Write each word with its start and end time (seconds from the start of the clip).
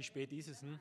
Wie 0.00 0.04
spät 0.04 0.32
ist 0.32 0.48
es? 0.48 0.62
Hm? 0.62 0.78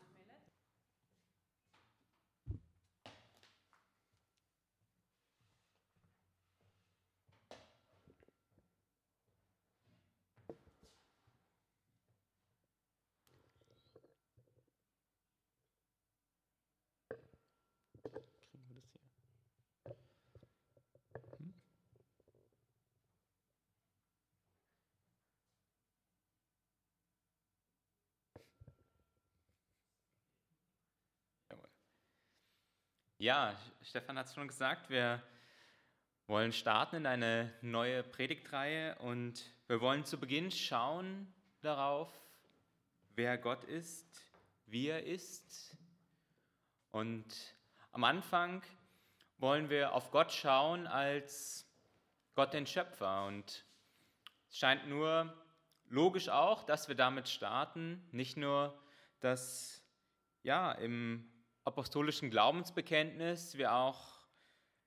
Ja, 33.30 33.56
Stefan 33.84 34.18
hat 34.18 34.26
es 34.26 34.34
schon 34.34 34.48
gesagt, 34.48 34.90
wir 34.90 35.22
wollen 36.26 36.52
starten 36.52 36.96
in 36.96 37.06
eine 37.06 37.54
neue 37.62 38.02
Predigtreihe 38.02 38.98
und 38.98 39.46
wir 39.68 39.82
wollen 39.82 40.04
zu 40.04 40.20
Beginn 40.20 40.50
schauen 40.50 41.32
darauf, 41.62 42.12
wer 43.14 43.38
Gott 43.38 43.64
ist, 43.66 44.20
wie 44.66 44.88
er 44.88 45.04
ist. 45.04 45.78
Und 46.90 47.28
am 47.92 48.04
Anfang 48.04 48.64
wollen 49.38 49.70
wir 49.70 49.94
auf 49.94 50.10
Gott 50.10 50.32
schauen 50.32 50.88
als 50.88 51.72
Gott 52.34 52.52
den 52.54 52.66
Schöpfer. 52.66 53.28
Und 53.28 53.64
es 54.50 54.58
scheint 54.58 54.88
nur 54.88 55.32
logisch 55.88 56.30
auch, 56.30 56.64
dass 56.64 56.88
wir 56.88 56.96
damit 56.96 57.30
starten, 57.30 58.04
nicht 58.12 58.38
nur, 58.38 58.76
dass 59.20 59.84
ja 60.42 60.72
im 60.72 61.29
apostolischen 61.70 62.32
Glaubensbekenntnis 62.32 63.56
wir 63.56 63.74
auch 63.74 64.18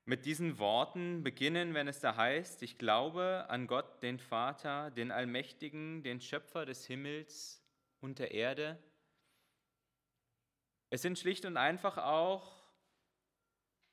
mit 0.04 0.26
diesen 0.26 0.58
Worten 0.58 1.22
beginnen, 1.22 1.74
wenn 1.74 1.86
es 1.86 2.00
da 2.00 2.16
heißt, 2.16 2.60
ich 2.64 2.76
glaube 2.76 3.46
an 3.48 3.68
Gott, 3.68 4.02
den 4.02 4.18
Vater, 4.18 4.90
den 4.90 5.12
Allmächtigen, 5.12 6.02
den 6.02 6.20
Schöpfer 6.20 6.66
des 6.66 6.84
Himmels 6.84 7.64
und 8.00 8.18
der 8.18 8.32
Erde. 8.32 8.82
Es 10.90 11.02
sind 11.02 11.20
schlicht 11.20 11.44
und 11.44 11.56
einfach 11.56 11.98
auch 11.98 12.64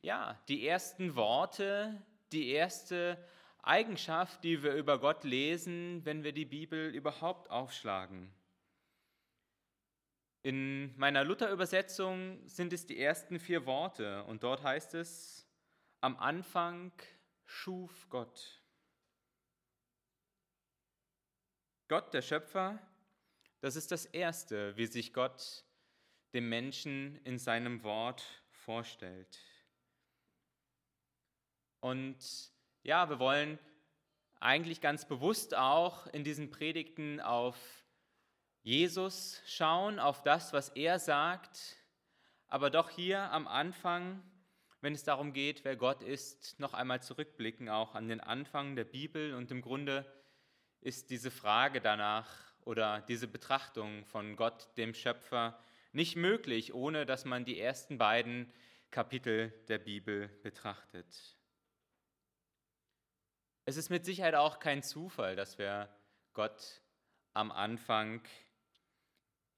ja, 0.02 0.42
die 0.48 0.68
ersten 0.68 1.16
Worte, 1.16 2.02
die 2.32 2.50
erste 2.50 3.24
Eigenschaft, 3.62 4.44
die 4.44 4.64
wir 4.64 4.74
über 4.74 4.98
Gott 5.00 5.24
lesen, 5.24 6.04
wenn 6.06 6.24
wir 6.24 6.32
die 6.32 6.46
Bibel 6.46 6.90
überhaupt 6.90 7.52
aufschlagen. 7.52 8.34
In 10.42 10.98
meiner 10.98 11.26
Luther-Übersetzung 11.26 12.48
sind 12.48 12.72
es 12.72 12.86
die 12.86 13.00
ersten 13.00 13.40
vier 13.40 13.66
Worte 13.66 14.24
und 14.24 14.44
dort 14.44 14.64
heißt 14.64 14.94
es, 14.94 15.46
am 16.00 16.16
Anfang 16.18 16.94
schuf 17.46 18.08
Gott. 18.10 18.62
Gott, 21.90 22.14
der 22.14 22.22
Schöpfer, 22.22 22.80
das 23.60 23.76
ist 23.76 23.92
das 23.92 24.06
Erste, 24.06 24.78
wie 24.78 24.86
sich 24.86 25.12
Gott 25.12 25.66
dem 26.34 26.48
Menschen 26.48 27.20
in 27.26 27.38
seinem 27.38 27.84
Wort 27.84 28.24
vorstellt. 28.52 29.40
Und 31.82 32.54
ja, 32.84 33.10
wir 33.10 33.20
wollen 33.20 33.60
eigentlich 34.40 34.80
ganz 34.80 35.06
bewusst 35.06 35.56
auch 35.56 36.08
in 36.08 36.24
diesen 36.24 36.50
Predigten 36.50 37.20
auf 37.20 37.58
Jesus 38.62 39.42
schauen, 39.46 40.00
auf 40.00 40.22
das, 40.22 40.54
was 40.54 40.70
er 40.70 41.00
sagt, 41.00 41.78
aber 42.48 42.70
doch 42.70 42.90
hier 42.90 43.32
am 43.32 43.48
Anfang, 43.48 44.22
wenn 44.82 44.94
es 44.94 45.04
darum 45.04 45.34
geht, 45.34 45.64
wer 45.64 45.76
Gott 45.76 46.02
ist, 46.02 46.60
noch 46.60 46.74
einmal 46.74 47.02
zurückblicken 47.02 47.70
auch 47.70 47.96
an 47.96 48.08
den 48.08 48.22
Anfang 48.22 48.76
der 48.76 48.86
Bibel 48.86 49.34
und 49.34 49.52
im 49.52 49.62
Grunde 49.62 50.06
ist 50.82 51.10
diese 51.10 51.32
Frage 51.32 51.82
danach 51.82 52.30
oder 52.66 53.02
diese 53.02 53.28
Betrachtung 53.28 54.06
von 54.06 54.36
Gott, 54.36 54.70
dem 54.78 54.94
Schöpfer, 54.94 55.60
nicht 55.92 56.16
möglich, 56.16 56.74
ohne 56.74 57.06
dass 57.06 57.26
man 57.26 57.46
die 57.46 57.60
ersten 57.60 57.98
beiden 57.98 58.52
Kapitel 58.92 59.52
der 59.68 59.80
Bibel 59.80 60.28
betrachtet. 60.44 61.38
Es 63.66 63.78
ist 63.78 63.90
mit 63.90 64.06
Sicherheit 64.06 64.36
auch 64.36 64.60
kein 64.60 64.82
Zufall, 64.82 65.36
dass 65.36 65.58
wir 65.58 65.90
Gott 66.34 66.82
am 67.34 67.52
Anfang 67.52 68.22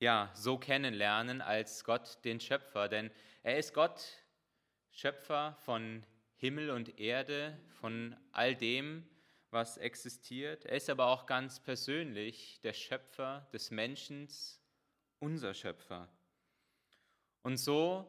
ja, 0.02 0.32
so 0.34 0.58
kennenlernen 0.58 1.42
als 1.42 1.84
Gott, 1.84 2.18
den 2.26 2.40
Schöpfer. 2.40 2.90
Denn 2.90 3.12
er 3.44 3.60
ist 3.60 3.74
Gott, 3.74 4.04
Schöpfer 4.90 5.56
von 5.64 6.04
Himmel 6.38 6.72
und 6.72 7.00
Erde, 7.00 7.56
von 7.80 8.16
all 8.32 8.56
dem, 8.56 9.08
was 9.52 9.78
existiert. 9.78 10.66
Er 10.66 10.78
ist 10.78 10.90
aber 10.90 11.06
auch 11.06 11.28
ganz 11.28 11.60
persönlich 11.60 12.60
der 12.62 12.74
Schöpfer 12.74 13.48
des 13.54 13.70
Menschen, 13.70 14.28
unser 15.20 15.54
Schöpfer. 15.54 16.10
Und 17.44 17.58
so 17.58 18.08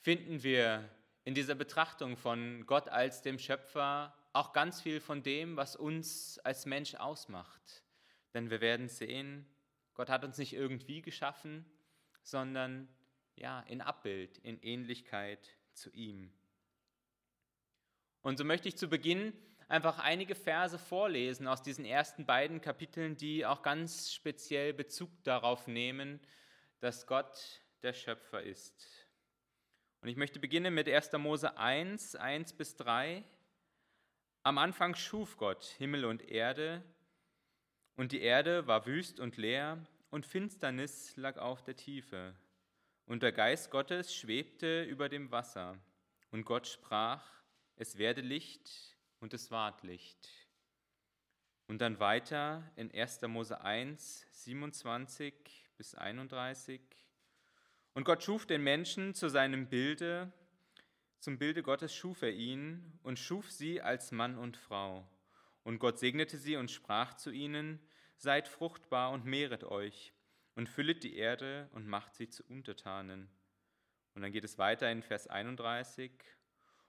finden 0.00 0.42
wir 0.42 0.88
in 1.22 1.34
dieser 1.34 1.54
Betrachtung 1.54 2.16
von 2.16 2.66
Gott 2.66 2.88
als 2.88 3.22
dem 3.22 3.38
Schöpfer 3.38 4.12
auch 4.32 4.52
ganz 4.52 4.80
viel 4.80 5.00
von 5.00 5.22
dem, 5.22 5.56
was 5.56 5.76
uns 5.76 6.40
als 6.40 6.66
Mensch 6.66 6.96
ausmacht. 6.96 7.84
Denn 8.34 8.50
wir 8.50 8.60
werden 8.60 8.88
sehen, 8.88 9.46
Gott 10.00 10.08
hat 10.08 10.24
uns 10.24 10.38
nicht 10.38 10.54
irgendwie 10.54 11.02
geschaffen, 11.02 11.66
sondern 12.22 12.88
ja, 13.36 13.60
in 13.68 13.82
Abbild, 13.82 14.38
in 14.38 14.58
Ähnlichkeit 14.62 15.46
zu 15.74 15.90
ihm. 15.90 16.32
Und 18.22 18.38
so 18.38 18.44
möchte 18.44 18.66
ich 18.66 18.78
zu 18.78 18.88
Beginn 18.88 19.34
einfach 19.68 19.98
einige 19.98 20.34
Verse 20.34 20.78
vorlesen 20.78 21.46
aus 21.46 21.62
diesen 21.62 21.84
ersten 21.84 22.24
beiden 22.24 22.62
Kapiteln, 22.62 23.18
die 23.18 23.44
auch 23.44 23.60
ganz 23.60 24.10
speziell 24.14 24.72
Bezug 24.72 25.10
darauf 25.22 25.66
nehmen, 25.66 26.18
dass 26.78 27.06
Gott 27.06 27.60
der 27.82 27.92
Schöpfer 27.92 28.42
ist. 28.42 29.06
Und 30.00 30.08
ich 30.08 30.16
möchte 30.16 30.40
beginnen 30.40 30.72
mit 30.72 30.88
1. 30.88 31.12
Mose 31.18 31.58
1, 31.58 32.16
1 32.16 32.54
bis 32.54 32.74
3. 32.76 33.22
Am 34.44 34.56
Anfang 34.56 34.94
schuf 34.94 35.36
Gott 35.36 35.62
Himmel 35.76 36.06
und 36.06 36.22
Erde, 36.22 36.82
und 38.00 38.12
die 38.12 38.22
Erde 38.22 38.66
war 38.66 38.86
wüst 38.86 39.20
und 39.20 39.36
leer, 39.36 39.76
und 40.08 40.24
Finsternis 40.24 41.14
lag 41.18 41.36
auf 41.36 41.62
der 41.62 41.76
Tiefe. 41.76 42.34
Und 43.04 43.22
der 43.22 43.30
Geist 43.30 43.70
Gottes 43.70 44.14
schwebte 44.14 44.84
über 44.84 45.10
dem 45.10 45.30
Wasser. 45.30 45.76
Und 46.30 46.46
Gott 46.46 46.66
sprach, 46.66 47.22
es 47.76 47.98
werde 47.98 48.22
Licht, 48.22 48.96
und 49.18 49.34
es 49.34 49.50
ward 49.50 49.82
Licht. 49.82 50.30
Und 51.68 51.82
dann 51.82 52.00
weiter 52.00 52.62
in 52.74 52.90
1. 52.90 53.20
Mose 53.28 53.60
1, 53.60 54.24
27 54.30 55.34
bis 55.76 55.94
31. 55.94 56.80
Und 57.92 58.04
Gott 58.04 58.22
schuf 58.22 58.46
den 58.46 58.62
Menschen 58.62 59.14
zu 59.14 59.28
seinem 59.28 59.68
Bilde, 59.68 60.32
zum 61.18 61.36
Bilde 61.36 61.62
Gottes 61.62 61.94
schuf 61.94 62.22
er 62.22 62.32
ihn 62.32 62.98
und 63.02 63.18
schuf 63.18 63.50
sie 63.50 63.82
als 63.82 64.10
Mann 64.10 64.38
und 64.38 64.56
Frau. 64.56 65.06
Und 65.64 65.80
Gott 65.80 65.98
segnete 65.98 66.38
sie 66.38 66.56
und 66.56 66.70
sprach 66.70 67.12
zu 67.12 67.30
ihnen, 67.30 67.78
Seid 68.22 68.48
fruchtbar 68.48 69.12
und 69.12 69.24
mehret 69.24 69.64
euch 69.64 70.12
und 70.54 70.68
füllet 70.68 71.04
die 71.04 71.16
Erde 71.16 71.70
und 71.72 71.86
macht 71.86 72.14
sie 72.14 72.28
zu 72.28 72.44
Untertanen. 72.50 73.30
Und 74.14 74.20
dann 74.20 74.30
geht 74.30 74.44
es 74.44 74.58
weiter 74.58 74.92
in 74.92 75.02
Vers 75.02 75.26
31. 75.26 76.12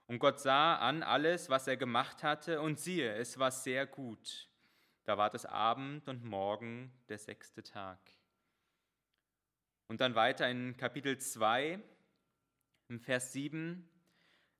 Und 0.06 0.18
Gott 0.18 0.40
sah 0.40 0.76
an 0.76 1.02
alles, 1.02 1.48
was 1.48 1.66
er 1.66 1.78
gemacht 1.78 2.22
hatte, 2.22 2.60
und 2.60 2.78
siehe, 2.78 3.14
es 3.14 3.38
war 3.38 3.50
sehr 3.50 3.86
gut. 3.86 4.50
Da 5.04 5.16
war 5.16 5.34
es 5.34 5.46
Abend 5.46 6.06
und 6.06 6.22
Morgen 6.22 6.92
der 7.08 7.16
sechste 7.16 7.62
Tag. 7.62 7.98
Und 9.88 10.02
dann 10.02 10.14
weiter 10.14 10.50
in 10.50 10.76
Kapitel 10.76 11.16
2, 11.16 11.80
im 12.88 13.00
Vers 13.00 13.32
7. 13.32 13.88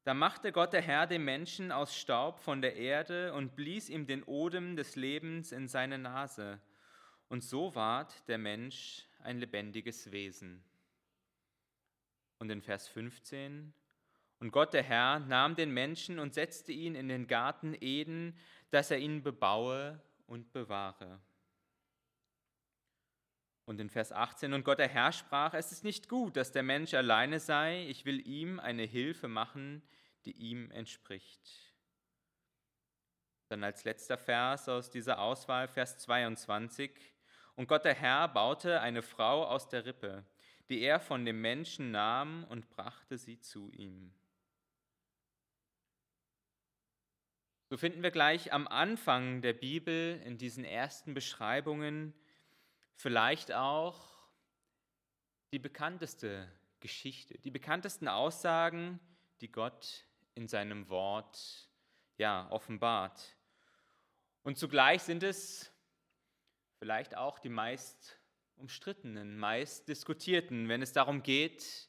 Da 0.05 0.15
machte 0.15 0.51
Gott 0.53 0.73
der 0.73 0.81
Herr 0.81 1.07
den 1.07 1.23
Menschen 1.23 1.71
aus 1.71 1.95
Staub 1.95 2.41
von 2.41 2.61
der 2.61 2.77
Erde 2.77 3.35
und 3.35 3.55
blies 3.55 3.89
ihm 3.89 4.07
den 4.07 4.25
Odem 4.25 4.75
des 4.75 4.97
Lebens 4.97 5.53
in 5.53 5.69
seine 5.69 5.99
Nase. 5.99 6.61
Und 7.33 7.43
so 7.43 7.75
ward 7.75 8.29
der 8.29 8.37
Mensch 8.37 9.07
ein 9.23 9.39
lebendiges 9.39 10.13
Wesen. 10.13 10.63
Und 12.39 12.51
in 12.51 12.61
Vers 12.61 12.89
15, 12.89 13.73
und 14.39 14.51
Gott 14.51 14.75
der 14.75 14.83
Herr 14.83 15.19
nahm 15.19 15.57
den 15.57 15.71
Menschen 15.71 16.19
und 16.19 16.35
setzte 16.35 16.73
ihn 16.73 16.95
in 16.95 17.09
den 17.09 17.27
Garten 17.27 17.75
Eden, 17.81 18.39
dass 18.69 18.91
er 18.91 18.99
ihn 18.99 19.23
bebaue 19.23 19.99
und 20.27 20.53
bewahre. 20.53 21.23
Und 23.65 23.81
in 23.81 23.89
Vers 23.89 24.13
18, 24.13 24.53
und 24.53 24.63
Gott 24.63 24.79
der 24.79 24.89
Herr 24.89 25.13
sprach, 25.13 25.55
es 25.55 25.73
ist 25.73 25.85
nicht 25.85 26.11
gut, 26.11 26.37
dass 26.37 26.53
der 26.53 26.63
Mensch 26.63 26.93
alleine 26.93 27.41
sei, 27.41 27.87
ich 27.89 28.05
will 28.05 28.21
ihm 28.29 28.61
eine 28.61 28.85
Hilfe 28.85 29.29
machen, 29.29 29.81
die 30.27 30.33
ihm 30.33 30.71
entspricht. 30.71 31.73
Dann 33.49 33.65
als 33.65 33.85
letzter 33.85 34.19
Vers 34.19 34.69
aus 34.69 34.91
dieser 34.91 35.19
Auswahl, 35.19 35.67
Vers 35.67 35.97
22, 35.97 37.12
und 37.57 37.69
Gott 37.69 37.85
der 37.85 37.95
Herr 37.95 38.29
baute 38.29 38.81
eine 38.81 39.03
Frau 39.03 39.45
aus 39.45 39.69
der 39.69 39.85
Rippe, 39.85 40.25
die 40.69 40.81
er 40.81 41.01
von 41.01 41.25
dem 41.25 41.41
Menschen 41.41 41.91
nahm 41.91 42.45
und 42.45 42.71
brachte 42.71 43.19
sie 43.19 43.41
zu 43.41 43.71
ihm. 43.73 44.13
So 47.69 47.79
finden 47.79 48.03
wir 48.03 48.11
gleich 48.11 48.53
am 48.53 48.69
Anfang 48.69 49.41
der 49.41 49.55
Bibel 49.55 50.21
in 50.27 50.37
diesen 50.37 50.65
ersten 50.65 51.15
Beschreibungen 51.15 52.13
vielleicht 52.97 53.53
auch 53.53 53.99
die 55.53 55.59
bekannteste 55.59 56.51
Geschichte, 56.81 57.39
die 57.39 57.51
bekanntesten 57.51 58.09
Aussagen, 58.09 59.01
die 59.41 59.51
Gott 59.51 60.05
in 60.35 60.49
seinem 60.49 60.89
Wort 60.89 61.69
ja 62.19 62.47
offenbart. 62.51 63.37
Und 64.43 64.59
zugleich 64.59 65.03
sind 65.03 65.23
es 65.23 65.72
vielleicht 66.83 67.17
auch 67.17 67.39
die 67.39 67.49
meist 67.49 68.19
umstrittenen, 68.57 69.39
meist 69.39 69.87
diskutierten, 69.87 70.69
wenn 70.69 70.83
es 70.83 70.93
darum 70.93 71.23
geht, 71.23 71.89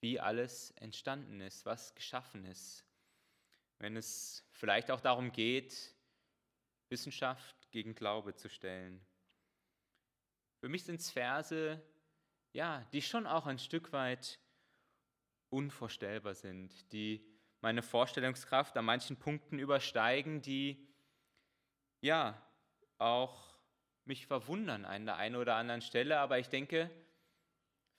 wie 0.00 0.20
alles 0.20 0.70
entstanden 0.76 1.40
ist, 1.40 1.66
was 1.66 1.92
geschaffen 1.96 2.44
ist. 2.44 2.86
Wenn 3.80 3.96
es 3.96 4.48
vielleicht 4.52 4.92
auch 4.92 5.00
darum 5.00 5.32
geht, 5.32 5.92
Wissenschaft 6.88 7.68
gegen 7.72 7.96
Glaube 7.96 8.36
zu 8.36 8.48
stellen. 8.48 9.04
Für 10.60 10.68
mich 10.68 10.84
sind 10.84 11.00
es 11.00 11.10
Verse, 11.10 11.82
ja, 12.52 12.86
die 12.92 13.02
schon 13.02 13.26
auch 13.26 13.46
ein 13.46 13.58
Stück 13.58 13.90
weit 13.90 14.38
unvorstellbar 15.50 16.36
sind, 16.36 16.92
die 16.92 17.28
meine 17.60 17.82
Vorstellungskraft 17.82 18.76
an 18.76 18.84
manchen 18.84 19.16
Punkten 19.16 19.58
übersteigen, 19.58 20.42
die 20.42 20.88
ja 22.00 22.40
auch 22.98 23.58
mich 24.04 24.26
verwundern 24.26 24.84
an 24.84 25.06
der 25.06 25.16
einen 25.16 25.36
oder 25.36 25.56
anderen 25.56 25.82
Stelle, 25.82 26.18
aber 26.18 26.38
ich 26.38 26.48
denke, 26.48 26.90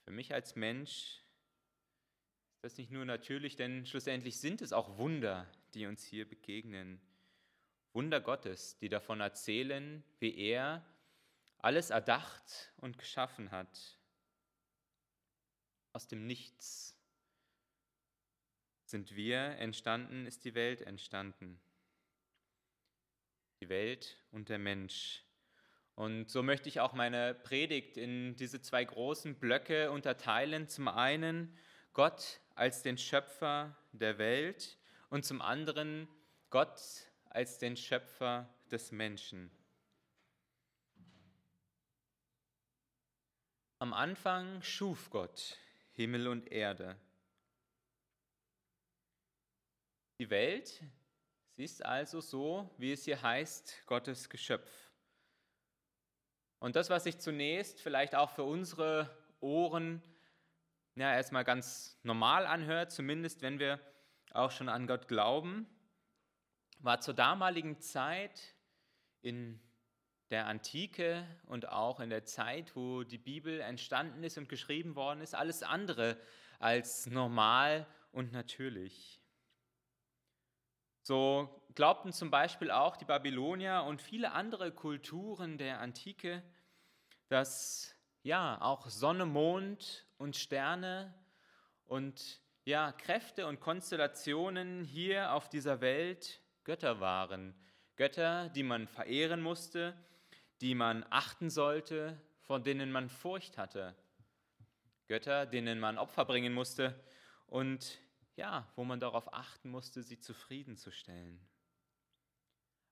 für 0.04 0.12
mich 0.12 0.34
als 0.34 0.56
Mensch 0.56 1.22
ist 2.54 2.64
das 2.64 2.78
nicht 2.78 2.90
nur 2.90 3.04
natürlich, 3.04 3.56
denn 3.56 3.86
schlussendlich 3.86 4.38
sind 4.38 4.60
es 4.60 4.72
auch 4.72 4.98
Wunder, 4.98 5.46
die 5.74 5.86
uns 5.86 6.04
hier 6.04 6.28
begegnen. 6.28 7.00
Wunder 7.92 8.20
Gottes, 8.20 8.76
die 8.78 8.88
davon 8.88 9.20
erzählen, 9.20 10.04
wie 10.18 10.36
er 10.36 10.84
alles 11.58 11.90
erdacht 11.90 12.72
und 12.76 12.98
geschaffen 12.98 13.50
hat. 13.50 13.98
Aus 15.92 16.06
dem 16.06 16.26
Nichts 16.26 16.96
sind 18.84 19.14
wir 19.14 19.40
entstanden, 19.58 20.26
ist 20.26 20.44
die 20.44 20.54
Welt 20.54 20.82
entstanden. 20.82 21.60
Die 23.60 23.68
Welt 23.68 24.18
und 24.30 24.48
der 24.48 24.58
Mensch. 24.58 25.22
Und 25.94 26.30
so 26.30 26.42
möchte 26.42 26.68
ich 26.68 26.80
auch 26.80 26.94
meine 26.94 27.34
Predigt 27.34 27.96
in 27.98 28.34
diese 28.36 28.62
zwei 28.62 28.84
großen 28.84 29.34
Blöcke 29.34 29.90
unterteilen. 29.90 30.66
Zum 30.66 30.88
einen 30.88 31.56
Gott 31.92 32.40
als 32.54 32.82
den 32.82 32.96
Schöpfer 32.96 33.76
der 33.92 34.16
Welt 34.18 34.78
und 35.10 35.24
zum 35.24 35.42
anderen 35.42 36.08
Gott 36.48 36.80
als 37.26 37.58
den 37.58 37.76
Schöpfer 37.76 38.48
des 38.70 38.92
Menschen. 38.92 39.50
Am 43.78 43.92
Anfang 43.92 44.62
schuf 44.62 45.10
Gott 45.10 45.58
Himmel 45.92 46.28
und 46.28 46.50
Erde. 46.50 46.96
Die 50.18 50.30
Welt, 50.30 50.82
sie 51.60 51.64
ist 51.64 51.84
also 51.84 52.22
so, 52.22 52.70
wie 52.78 52.90
es 52.90 53.04
hier 53.04 53.20
heißt, 53.20 53.82
Gottes 53.84 54.30
Geschöpf. 54.30 54.72
Und 56.58 56.74
das, 56.74 56.88
was 56.88 57.04
sich 57.04 57.18
zunächst 57.18 57.82
vielleicht 57.82 58.14
auch 58.14 58.30
für 58.30 58.44
unsere 58.44 59.14
Ohren 59.40 60.02
ja, 60.94 61.14
erstmal 61.14 61.44
ganz 61.44 62.00
normal 62.02 62.46
anhört, 62.46 62.92
zumindest 62.92 63.42
wenn 63.42 63.58
wir 63.58 63.78
auch 64.32 64.50
schon 64.50 64.70
an 64.70 64.86
Gott 64.86 65.06
glauben, 65.06 65.66
war 66.78 67.02
zur 67.02 67.12
damaligen 67.12 67.78
Zeit 67.78 68.54
in 69.20 69.60
der 70.30 70.46
Antike 70.46 71.26
und 71.44 71.68
auch 71.68 72.00
in 72.00 72.08
der 72.08 72.24
Zeit, 72.24 72.74
wo 72.74 73.02
die 73.02 73.18
Bibel 73.18 73.60
entstanden 73.60 74.24
ist 74.24 74.38
und 74.38 74.48
geschrieben 74.48 74.94
worden 74.94 75.20
ist, 75.20 75.34
alles 75.34 75.62
andere 75.62 76.16
als 76.58 77.06
normal 77.06 77.86
und 78.12 78.32
natürlich. 78.32 79.19
So 81.10 81.50
glaubten 81.74 82.12
zum 82.12 82.30
Beispiel 82.30 82.70
auch 82.70 82.96
die 82.96 83.04
Babylonier 83.04 83.82
und 83.84 84.00
viele 84.00 84.30
andere 84.30 84.70
Kulturen 84.70 85.58
der 85.58 85.80
Antike, 85.80 86.40
dass 87.26 87.96
ja 88.22 88.62
auch 88.62 88.88
Sonne, 88.88 89.26
Mond 89.26 90.06
und 90.18 90.36
Sterne 90.36 91.12
und 91.86 92.40
ja 92.64 92.92
Kräfte 92.92 93.48
und 93.48 93.58
Konstellationen 93.58 94.84
hier 94.84 95.32
auf 95.32 95.48
dieser 95.48 95.80
Welt 95.80 96.40
Götter 96.62 97.00
waren. 97.00 97.56
Götter, 97.96 98.48
die 98.50 98.62
man 98.62 98.86
verehren 98.86 99.42
musste, 99.42 99.96
die 100.60 100.76
man 100.76 101.04
achten 101.10 101.50
sollte, 101.50 102.20
von 102.42 102.62
denen 102.62 102.92
man 102.92 103.08
Furcht 103.08 103.58
hatte. 103.58 103.96
Götter, 105.08 105.44
denen 105.44 105.80
man 105.80 105.98
Opfer 105.98 106.24
bringen 106.24 106.54
musste 106.54 106.94
und 107.48 107.98
ja, 108.40 108.66
wo 108.74 108.84
man 108.84 109.00
darauf 109.00 109.34
achten 109.34 109.70
musste, 109.70 110.02
sie 110.02 110.18
zufriedenzustellen. 110.18 111.38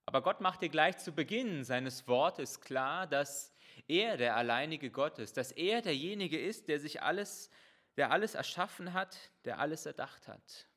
Aber 0.05 0.23
Gott 0.23 0.43
macht 0.43 0.61
dir 0.61 0.69
gleich 0.69 0.99
zu 0.99 1.13
Beginn 1.13 1.65
seines 1.65 2.07
Wortes 2.07 2.61
klar, 2.61 3.07
dass 3.07 3.55
er 3.87 4.19
der 4.19 4.37
alleinige 4.37 4.91
Gott 4.91 5.19
ist, 5.19 5.39
dass 5.39 5.53
er 5.53 5.81
derjenige 5.81 6.39
ist, 6.39 6.69
der 6.69 6.79
sich 6.79 7.03
alles, 7.03 7.49
der 7.97 8.11
alles 8.11 8.35
erschaffen 8.35 8.93
hat, 8.93 9.17
der 9.47 9.59
alles 9.59 9.87
erdacht 9.87 10.29
hat. 10.29 10.69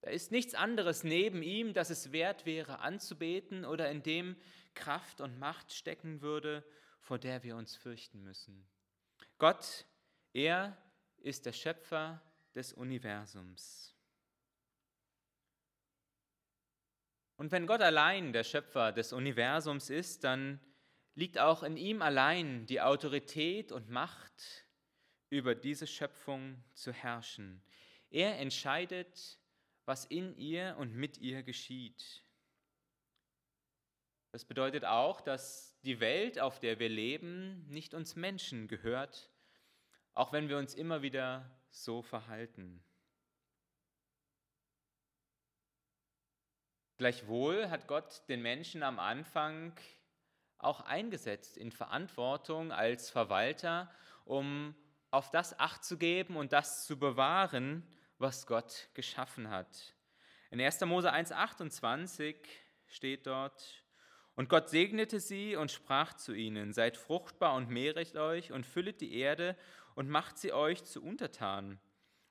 Da 0.00 0.10
ist 0.10 0.32
nichts 0.32 0.54
anderes 0.54 1.04
neben 1.04 1.42
ihm, 1.42 1.72
das 1.72 1.90
es 1.90 2.10
wert 2.10 2.46
wäre 2.46 2.80
anzubeten 2.80 3.64
oder 3.64 3.88
in 3.90 4.02
dem 4.02 4.36
Kraft 4.74 5.20
und 5.20 5.38
Macht 5.38 5.72
stecken 5.72 6.20
würde, 6.20 6.64
vor 6.98 7.20
der 7.20 7.44
wir 7.44 7.54
uns 7.54 7.76
fürchten 7.76 8.24
müssen. 8.24 8.66
Gott, 9.38 9.84
er 10.32 10.76
ist 11.18 11.46
der 11.46 11.52
Schöpfer 11.52 12.20
des 12.56 12.72
Universums. 12.72 13.94
Und 17.36 17.52
wenn 17.52 17.66
Gott 17.66 17.82
allein 17.82 18.32
der 18.32 18.44
Schöpfer 18.44 18.92
des 18.92 19.12
Universums 19.12 19.90
ist, 19.90 20.24
dann 20.24 20.58
liegt 21.14 21.38
auch 21.38 21.62
in 21.62 21.76
ihm 21.76 22.02
allein 22.02 22.66
die 22.66 22.80
Autorität 22.80 23.72
und 23.72 23.90
Macht, 23.90 24.66
über 25.28 25.54
diese 25.54 25.86
Schöpfung 25.86 26.62
zu 26.72 26.92
herrschen. 26.92 27.62
Er 28.10 28.38
entscheidet, 28.38 29.38
was 29.84 30.04
in 30.04 30.36
ihr 30.36 30.76
und 30.78 30.94
mit 30.94 31.18
ihr 31.18 31.42
geschieht. 31.42 32.22
Das 34.32 34.44
bedeutet 34.44 34.84
auch, 34.84 35.20
dass 35.20 35.78
die 35.82 36.00
Welt, 36.00 36.38
auf 36.38 36.60
der 36.60 36.78
wir 36.78 36.88
leben, 36.88 37.66
nicht 37.68 37.94
uns 37.94 38.16
Menschen 38.16 38.68
gehört, 38.68 39.30
auch 40.14 40.32
wenn 40.32 40.48
wir 40.48 40.58
uns 40.58 40.74
immer 40.74 41.02
wieder 41.02 41.55
so 41.84 42.02
verhalten. 42.02 42.82
Gleichwohl 46.96 47.68
hat 47.68 47.86
Gott 47.86 48.22
den 48.28 48.40
Menschen 48.40 48.82
am 48.82 48.98
Anfang 48.98 49.78
auch 50.58 50.80
eingesetzt 50.80 51.58
in 51.58 51.70
Verantwortung 51.70 52.72
als 52.72 53.10
Verwalter, 53.10 53.90
um 54.24 54.74
auf 55.10 55.30
das 55.30 55.58
Acht 55.58 55.84
zu 55.84 55.98
geben 55.98 56.36
und 56.36 56.52
das 56.52 56.86
zu 56.86 56.98
bewahren, 56.98 57.86
was 58.18 58.46
Gott 58.46 58.88
geschaffen 58.94 59.50
hat. 59.50 59.94
In 60.50 60.60
1. 60.60 60.80
Mose 60.82 61.12
1.28 61.12 62.36
steht 62.86 63.26
dort, 63.26 63.84
und 64.34 64.50
Gott 64.50 64.68
segnete 64.68 65.18
sie 65.18 65.56
und 65.56 65.70
sprach 65.70 66.14
zu 66.14 66.34
ihnen, 66.34 66.72
seid 66.72 66.98
fruchtbar 66.98 67.54
und 67.54 67.70
mehret 67.70 68.16
euch 68.16 68.52
und 68.52 68.66
füllet 68.66 69.00
die 69.00 69.14
Erde 69.14 69.56
und 69.96 70.08
macht 70.08 70.38
sie 70.38 70.52
euch 70.52 70.84
zu 70.84 71.02
Untertanen 71.02 71.80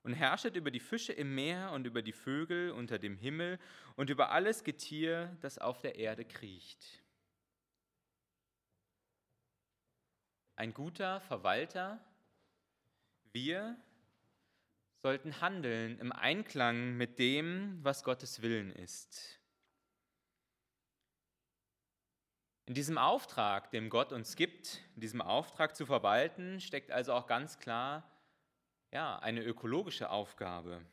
und 0.03 0.13
herrschet 0.13 0.55
über 0.55 0.69
die 0.69 0.79
Fische 0.79 1.11
im 1.11 1.33
Meer 1.33 1.71
und 1.71 1.85
über 1.85 2.03
die 2.03 2.13
Vögel 2.13 2.71
unter 2.71 2.99
dem 2.99 3.17
Himmel 3.17 3.59
und 3.95 4.09
über 4.11 4.31
alles 4.31 4.63
Getier, 4.63 5.35
das 5.41 5.57
auf 5.57 5.79
der 5.79 5.95
Erde 5.95 6.23
kriecht. 6.25 7.03
Ein 10.55 10.73
guter 10.73 11.19
Verwalter, 11.21 11.99
wir 13.33 13.75
sollten 15.01 15.41
handeln 15.41 15.97
im 15.99 16.11
Einklang 16.11 16.95
mit 16.95 17.17
dem, 17.17 17.83
was 17.83 18.03
Gottes 18.03 18.43
Willen 18.43 18.71
ist. 18.71 19.39
In 22.67 22.73
diesem 22.73 22.97
Auftrag, 22.97 23.69
den 23.69 23.89
Gott 23.89 24.11
uns 24.11 24.35
gibt, 24.35 24.81
in 24.95 25.01
diesem 25.01 25.21
Auftrag 25.21 25.75
zu 25.75 25.85
verwalten, 25.85 26.59
steckt 26.59 26.91
also 26.91 27.13
auch 27.13 27.27
ganz 27.27 27.59
klar 27.59 28.09
ja, 28.91 29.19
eine 29.19 29.43
ökologische 29.43 30.09
Aufgabe, 30.09 30.83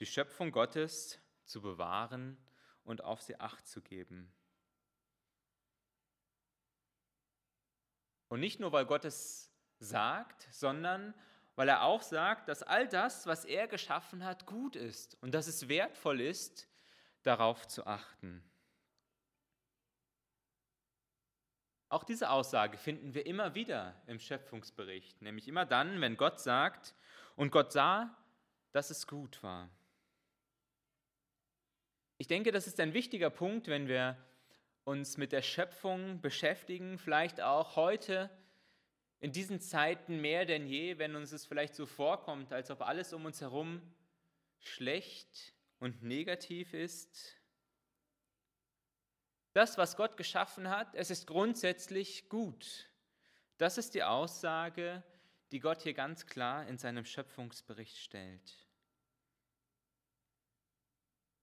die 0.00 0.06
Schöpfung 0.06 0.50
Gottes 0.50 1.18
zu 1.44 1.60
bewahren 1.60 2.38
und 2.84 3.04
auf 3.04 3.20
sie 3.20 3.38
acht 3.38 3.66
zu 3.66 3.82
geben. 3.82 4.32
Und 8.28 8.40
nicht 8.40 8.60
nur, 8.60 8.72
weil 8.72 8.86
Gottes 8.86 9.50
sagt, 9.78 10.48
sondern 10.50 11.14
weil 11.54 11.68
er 11.68 11.82
auch 11.82 12.02
sagt, 12.02 12.48
dass 12.48 12.62
all 12.62 12.86
das, 12.86 13.26
was 13.26 13.44
er 13.44 13.66
geschaffen 13.66 14.24
hat, 14.24 14.46
gut 14.46 14.76
ist 14.76 15.20
und 15.22 15.32
dass 15.34 15.48
es 15.48 15.68
wertvoll 15.68 16.20
ist, 16.20 16.68
darauf 17.24 17.66
zu 17.66 17.86
achten. 17.86 18.48
Auch 21.88 22.04
diese 22.04 22.30
Aussage 22.30 22.76
finden 22.76 23.14
wir 23.14 23.24
immer 23.24 23.54
wieder 23.54 23.94
im 24.06 24.18
Schöpfungsbericht, 24.18 25.22
nämlich 25.22 25.48
immer 25.48 25.64
dann, 25.64 26.00
wenn 26.00 26.16
Gott 26.16 26.40
sagt, 26.40 26.94
und 27.34 27.50
Gott 27.50 27.72
sah, 27.72 28.14
dass 28.72 28.90
es 28.90 29.06
gut 29.06 29.42
war. 29.42 29.70
Ich 32.18 32.26
denke, 32.26 32.52
das 32.52 32.66
ist 32.66 32.80
ein 32.80 32.94
wichtiger 32.94 33.30
Punkt, 33.30 33.68
wenn 33.68 33.88
wir 33.88 34.16
uns 34.84 35.16
mit 35.16 35.32
der 35.32 35.42
Schöpfung 35.42 36.20
beschäftigen, 36.20 36.98
vielleicht 36.98 37.40
auch 37.40 37.76
heute 37.76 38.28
in 39.20 39.32
diesen 39.32 39.60
Zeiten 39.60 40.20
mehr 40.20 40.44
denn 40.44 40.66
je, 40.66 40.98
wenn 40.98 41.16
uns 41.16 41.32
es 41.32 41.46
vielleicht 41.46 41.74
so 41.74 41.86
vorkommt, 41.86 42.52
als 42.52 42.70
ob 42.70 42.82
alles 42.82 43.12
um 43.12 43.24
uns 43.24 43.40
herum 43.40 43.82
schlecht 44.60 45.54
und 45.78 46.02
negativ 46.02 46.74
ist. 46.74 47.37
Das, 49.52 49.78
was 49.78 49.96
Gott 49.96 50.16
geschaffen 50.16 50.68
hat, 50.68 50.94
es 50.94 51.10
ist 51.10 51.26
grundsätzlich 51.26 52.28
gut. 52.28 52.88
Das 53.56 53.78
ist 53.78 53.94
die 53.94 54.04
Aussage, 54.04 55.02
die 55.50 55.60
Gott 55.60 55.82
hier 55.82 55.94
ganz 55.94 56.26
klar 56.26 56.66
in 56.66 56.78
seinem 56.78 57.04
Schöpfungsbericht 57.04 57.96
stellt. 57.96 58.68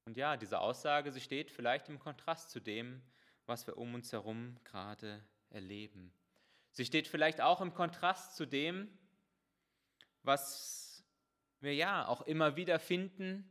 Und 0.05 0.17
ja, 0.17 0.37
diese 0.37 0.59
Aussage, 0.59 1.11
sie 1.11 1.21
steht 1.21 1.49
vielleicht 1.49 1.89
im 1.89 1.99
Kontrast 1.99 2.51
zu 2.51 2.59
dem, 2.59 3.01
was 3.47 3.65
wir 3.65 3.77
um 3.77 3.95
uns 3.95 4.11
herum 4.11 4.57
gerade 4.63 5.23
erleben. 5.49 6.13
Sie 6.71 6.85
steht 6.85 7.07
vielleicht 7.07 7.41
auch 7.41 7.61
im 7.61 7.73
Kontrast 7.73 8.35
zu 8.35 8.45
dem, 8.45 8.95
was 10.21 11.03
wir 11.59 11.73
ja 11.73 12.07
auch 12.07 12.21
immer 12.21 12.55
wieder 12.55 12.79
finden, 12.79 13.49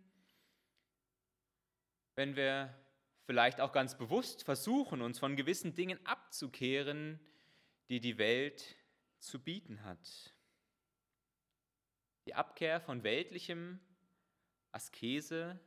wenn 2.15 2.37
wir 2.37 2.73
vielleicht 3.27 3.61
auch 3.61 3.73
ganz 3.73 3.97
bewusst 3.97 4.45
versuchen, 4.45 5.03
uns 5.03 5.19
von 5.19 5.37
gewissen 5.37 5.75
Dingen 5.75 6.05
abzukehren, 6.07 7.19
die 7.89 8.01
die 8.01 8.19
Welt 8.19 8.77
zu 9.19 9.43
bieten 9.43 9.85
hat. 9.85 10.35
Die 12.27 12.35
Abkehr 12.35 12.81
von 12.81 13.03
weltlichem, 13.03 13.81
Askese, 14.73 15.61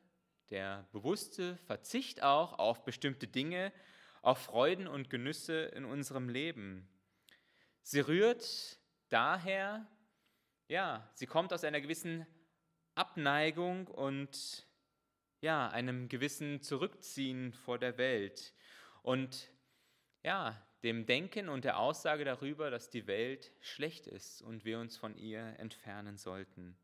der 0.50 0.88
bewusste 0.92 1.58
Verzicht 1.66 2.24
auch 2.24 2.58
auf 2.60 2.84
bestimmte 2.84 3.28
Dinge, 3.28 3.72
auf 4.22 4.40
Freuden 4.40 4.88
und 4.88 5.10
Genüsse 5.10 5.66
in 5.66 5.86
unserem 5.86 6.30
Leben. 6.30 6.88
Sie 7.82 8.00
rührt 8.00 8.80
daher, 9.10 9.88
ja, 10.68 11.10
sie 11.14 11.28
kommt 11.28 11.54
aus 11.54 11.64
einer 11.64 11.82
gewissen 11.82 12.26
Abneigung 12.96 13.88
und 13.88 14.67
ja, 15.41 15.70
einem 15.70 16.10
gewissen 16.10 16.62
Zurückziehen 16.62 17.53
vor 17.53 17.77
der 17.79 17.98
Welt 17.98 18.53
und 19.01 19.50
ja, 20.24 20.62
dem 20.84 21.06
Denken 21.06 21.50
und 21.50 21.63
der 21.63 21.79
Aussage 21.79 22.25
darüber, 22.25 22.70
dass 22.70 22.89
die 22.89 23.08
Welt 23.08 23.51
schlecht 23.62 24.08
ist 24.08 24.41
und 24.41 24.65
wir 24.65 24.79
uns 24.79 24.98
von 24.98 25.15
ihr 25.15 25.41
entfernen 25.60 26.17
sollten. 26.17 26.77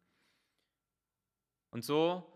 Und 1.70 1.84
so 1.84 2.30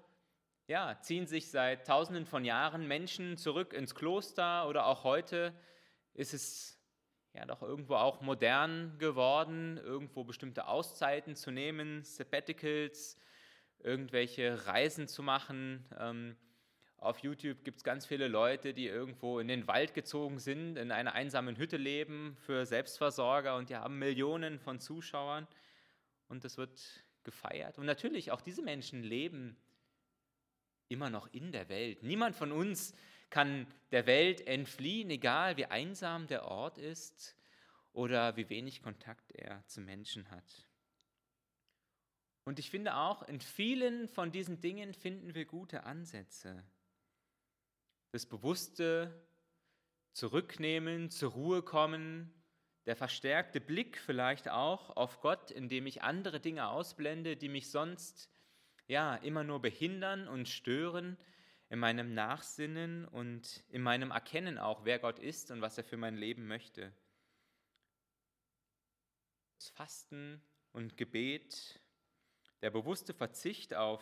ja, 0.67 0.99
ziehen 1.01 1.27
sich 1.27 1.49
seit 1.49 1.87
tausenden 1.87 2.25
von 2.25 2.43
Jahren 2.43 2.87
Menschen 2.87 3.37
zurück 3.37 3.73
ins 3.73 3.95
Kloster 3.95 4.67
oder 4.67 4.85
auch 4.85 5.03
heute 5.03 5.53
ist 6.13 6.33
es 6.33 6.77
ja 7.33 7.45
doch 7.45 7.61
irgendwo 7.61 7.95
auch 7.95 8.21
modern 8.21 8.97
geworden, 8.97 9.77
irgendwo 9.77 10.23
bestimmte 10.23 10.67
Auszeiten 10.67 11.35
zu 11.35 11.51
nehmen, 11.51 12.03
Sabbaticals, 12.03 13.17
irgendwelche 13.83 14.65
Reisen 14.67 15.07
zu 15.07 15.23
machen. 15.23 15.85
Ähm, 15.99 16.35
auf 16.97 17.19
YouTube 17.19 17.63
gibt 17.63 17.77
es 17.77 17.83
ganz 17.83 18.05
viele 18.05 18.27
Leute, 18.27 18.73
die 18.73 18.87
irgendwo 18.87 19.39
in 19.39 19.47
den 19.47 19.67
Wald 19.67 19.93
gezogen 19.93 20.39
sind, 20.39 20.77
in 20.77 20.91
einer 20.91 21.13
einsamen 21.13 21.55
Hütte 21.57 21.77
leben 21.77 22.35
für 22.39 22.65
Selbstversorger 22.65 23.55
und 23.55 23.69
die 23.69 23.75
haben 23.75 23.99
Millionen 23.99 24.59
von 24.59 24.79
Zuschauern 24.79 25.47
und 26.27 26.43
das 26.43 26.57
wird 26.57 27.03
gefeiert. 27.23 27.77
Und 27.77 27.85
natürlich, 27.85 28.31
auch 28.31 28.41
diese 28.41 28.63
Menschen 28.63 29.03
leben 29.03 29.57
immer 30.89 31.09
noch 31.09 31.27
in 31.33 31.51
der 31.51 31.69
Welt. 31.69 32.01
Niemand 32.01 32.35
von 32.35 32.51
uns 32.51 32.93
kann 33.29 33.67
der 33.91 34.07
Welt 34.07 34.47
entfliehen, 34.47 35.09
egal 35.09 35.57
wie 35.57 35.65
einsam 35.65 36.27
der 36.27 36.45
Ort 36.45 36.77
ist 36.77 37.35
oder 37.93 38.37
wie 38.37 38.49
wenig 38.49 38.81
Kontakt 38.81 39.31
er 39.33 39.65
zu 39.67 39.81
Menschen 39.81 40.29
hat. 40.31 40.66
Und 42.47 42.59
ich 42.59 42.69
finde 42.69 42.95
auch, 42.95 43.23
in 43.23 43.41
vielen 43.41 44.07
von 44.07 44.31
diesen 44.31 44.61
Dingen 44.61 44.93
finden 44.93 45.35
wir 45.35 45.43
gute 45.43 45.83
Ansätze. 45.83 46.63
Das 48.13 48.25
bewusste 48.25 49.21
Zurücknehmen, 50.13 51.11
zur 51.11 51.33
Ruhe 51.33 51.61
kommen, 51.61 52.33
der 52.85 52.95
verstärkte 52.95 53.59
Blick 53.59 53.97
vielleicht 53.97 54.47
auch 54.47 54.95
auf 54.95 55.19
Gott, 55.19 55.51
indem 55.51 55.87
ich 55.87 56.03
andere 56.03 56.39
Dinge 56.39 56.69
ausblende, 56.69 57.35
die 57.35 57.49
mich 57.49 57.69
sonst 57.69 58.29
ja, 58.87 59.17
immer 59.17 59.43
nur 59.43 59.61
behindern 59.61 60.29
und 60.29 60.47
stören 60.47 61.17
in 61.67 61.79
meinem 61.79 62.13
Nachsinnen 62.13 63.03
und 63.09 63.65
in 63.67 63.81
meinem 63.81 64.11
Erkennen 64.11 64.57
auch, 64.57 64.85
wer 64.85 64.99
Gott 64.99 65.19
ist 65.19 65.51
und 65.51 65.59
was 65.59 65.77
er 65.77 65.83
für 65.83 65.97
mein 65.97 66.15
Leben 66.15 66.47
möchte. 66.47 66.93
Das 69.57 69.67
Fasten 69.67 70.41
und 70.71 70.95
Gebet, 70.95 71.81
der 72.61 72.71
bewusste 72.71 73.13
Verzicht 73.13 73.73
auf 73.73 74.01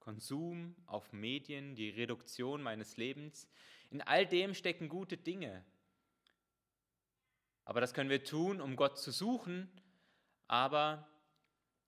Konsum, 0.00 0.74
auf 0.86 1.12
Medien, 1.12 1.74
die 1.74 1.90
Reduktion 1.90 2.62
meines 2.62 2.96
Lebens, 2.96 3.48
in 3.90 4.00
all 4.00 4.26
dem 4.26 4.54
stecken 4.54 4.88
gute 4.88 5.16
Dinge. 5.16 5.64
Aber 7.64 7.80
das 7.80 7.94
können 7.94 8.10
wir 8.10 8.24
tun, 8.24 8.60
um 8.60 8.74
Gott 8.74 8.98
zu 8.98 9.12
suchen, 9.12 9.70
aber 10.48 11.08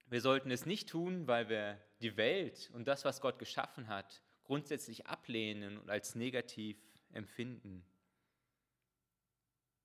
wir 0.07 0.21
sollten 0.21 0.51
es 0.51 0.67
nicht 0.67 0.89
tun, 0.89 1.27
weil 1.27 1.49
wir 1.49 1.81
die 2.01 2.17
Welt 2.17 2.71
und 2.75 2.87
das, 2.87 3.05
was 3.05 3.21
Gott 3.21 3.39
geschaffen 3.39 3.89
hat, 3.89 4.23
grundsätzlich 4.45 5.07
ablehnen 5.07 5.79
und 5.79 5.91
als 5.91 6.15
negativ 6.15 6.79
empfinden. 7.13 7.85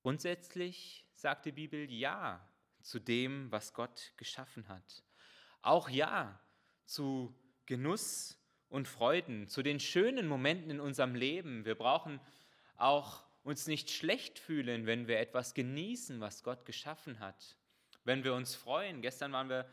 Grundsätzlich 0.03 1.05
sagt 1.13 1.45
die 1.45 1.51
Bibel 1.51 1.89
Ja 1.91 2.47
zu 2.81 2.99
dem, 2.99 3.51
was 3.51 3.73
Gott 3.73 4.13
geschaffen 4.17 4.67
hat. 4.67 5.03
Auch 5.61 5.89
Ja 5.89 6.39
zu 6.85 7.35
Genuss 7.65 8.37
und 8.69 8.87
Freuden, 8.87 9.47
zu 9.47 9.61
den 9.61 9.79
schönen 9.79 10.27
Momenten 10.27 10.71
in 10.71 10.79
unserem 10.79 11.15
Leben. 11.15 11.65
Wir 11.65 11.75
brauchen 11.75 12.19
auch 12.77 13.23
uns 13.43 13.67
nicht 13.67 13.89
schlecht 13.89 14.39
fühlen, 14.39 14.85
wenn 14.85 15.07
wir 15.07 15.19
etwas 15.19 15.53
genießen, 15.53 16.19
was 16.19 16.43
Gott 16.43 16.65
geschaffen 16.65 17.19
hat. 17.19 17.57
Wenn 18.03 18.23
wir 18.23 18.33
uns 18.33 18.55
freuen. 18.55 19.01
Gestern 19.01 19.33
waren 19.33 19.49
wir 19.49 19.65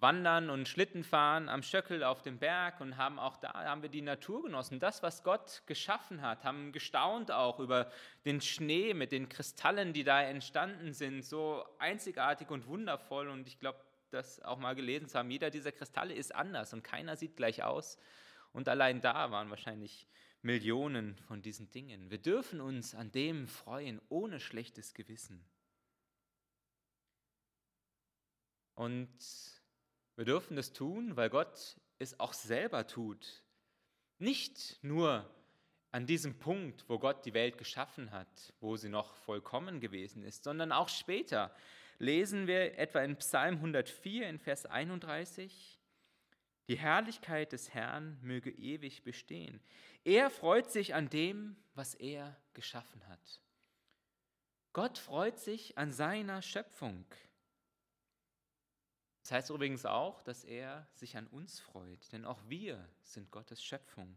Wandern 0.00 0.48
und 0.48 0.66
Schlittenfahren 0.66 1.50
am 1.50 1.62
Stöckel 1.62 2.02
auf 2.02 2.22
dem 2.22 2.38
Berg 2.38 2.80
und 2.80 2.96
haben 2.96 3.18
auch 3.18 3.36
da 3.36 3.52
haben 3.52 3.82
wir 3.82 3.90
die 3.90 4.00
Natur 4.00 4.42
genossen. 4.42 4.80
Das, 4.80 5.02
was 5.02 5.22
Gott 5.22 5.62
geschaffen 5.66 6.22
hat, 6.22 6.44
haben 6.44 6.72
gestaunt 6.72 7.30
auch 7.30 7.60
über 7.60 7.90
den 8.24 8.40
Schnee 8.40 8.94
mit 8.94 9.12
den 9.12 9.28
Kristallen, 9.28 9.92
die 9.92 10.04
da 10.04 10.22
entstanden 10.22 10.94
sind, 10.94 11.22
so 11.22 11.64
einzigartig 11.78 12.50
und 12.50 12.66
wundervoll. 12.66 13.28
Und 13.28 13.46
ich 13.46 13.58
glaube, 13.58 13.78
das 14.10 14.40
auch 14.42 14.58
mal 14.58 14.74
gelesen 14.74 15.08
zu 15.08 15.18
haben, 15.18 15.30
jeder 15.30 15.50
dieser 15.50 15.72
Kristalle 15.72 16.14
ist 16.14 16.34
anders 16.34 16.72
und 16.72 16.82
keiner 16.82 17.16
sieht 17.16 17.36
gleich 17.36 17.62
aus. 17.62 17.98
Und 18.52 18.68
allein 18.68 19.00
da 19.00 19.30
waren 19.30 19.50
wahrscheinlich 19.50 20.06
Millionen 20.42 21.16
von 21.18 21.42
diesen 21.42 21.70
Dingen. 21.70 22.10
Wir 22.10 22.18
dürfen 22.18 22.60
uns 22.60 22.94
an 22.94 23.12
dem 23.12 23.46
freuen, 23.46 24.00
ohne 24.08 24.40
schlechtes 24.40 24.94
Gewissen. 24.94 25.44
Und 28.74 29.10
wir 30.16 30.24
dürfen 30.24 30.56
es 30.56 30.72
tun, 30.72 31.16
weil 31.16 31.28
Gott 31.28 31.76
es 31.98 32.18
auch 32.18 32.32
selber 32.32 32.86
tut. 32.86 33.44
Nicht 34.18 34.78
nur 34.82 35.28
an 35.92 36.06
diesem 36.06 36.38
Punkt, 36.38 36.88
wo 36.88 36.98
Gott 36.98 37.24
die 37.26 37.34
Welt 37.34 37.58
geschaffen 37.58 38.10
hat, 38.10 38.54
wo 38.60 38.76
sie 38.76 38.88
noch 38.88 39.14
vollkommen 39.14 39.80
gewesen 39.80 40.22
ist, 40.22 40.44
sondern 40.44 40.72
auch 40.72 40.88
später. 40.88 41.54
Lesen 42.00 42.46
wir 42.46 42.78
etwa 42.78 43.02
in 43.02 43.16
Psalm 43.16 43.56
104 43.56 44.26
in 44.26 44.38
Vers 44.38 44.64
31, 44.64 45.78
die 46.66 46.78
Herrlichkeit 46.78 47.52
des 47.52 47.74
Herrn 47.74 48.18
möge 48.22 48.50
ewig 48.50 49.02
bestehen. 49.02 49.60
Er 50.02 50.30
freut 50.30 50.70
sich 50.70 50.94
an 50.94 51.10
dem, 51.10 51.56
was 51.74 51.94
er 51.94 52.40
geschaffen 52.54 53.06
hat. 53.08 53.42
Gott 54.72 54.96
freut 54.96 55.38
sich 55.38 55.76
an 55.76 55.92
seiner 55.92 56.40
Schöpfung. 56.40 57.04
Das 59.20 59.32
heißt 59.32 59.50
übrigens 59.50 59.84
auch, 59.84 60.22
dass 60.22 60.42
er 60.44 60.88
sich 60.94 61.18
an 61.18 61.26
uns 61.26 61.60
freut, 61.60 62.10
denn 62.12 62.24
auch 62.24 62.40
wir 62.48 62.82
sind 63.02 63.30
Gottes 63.30 63.62
Schöpfung. 63.62 64.16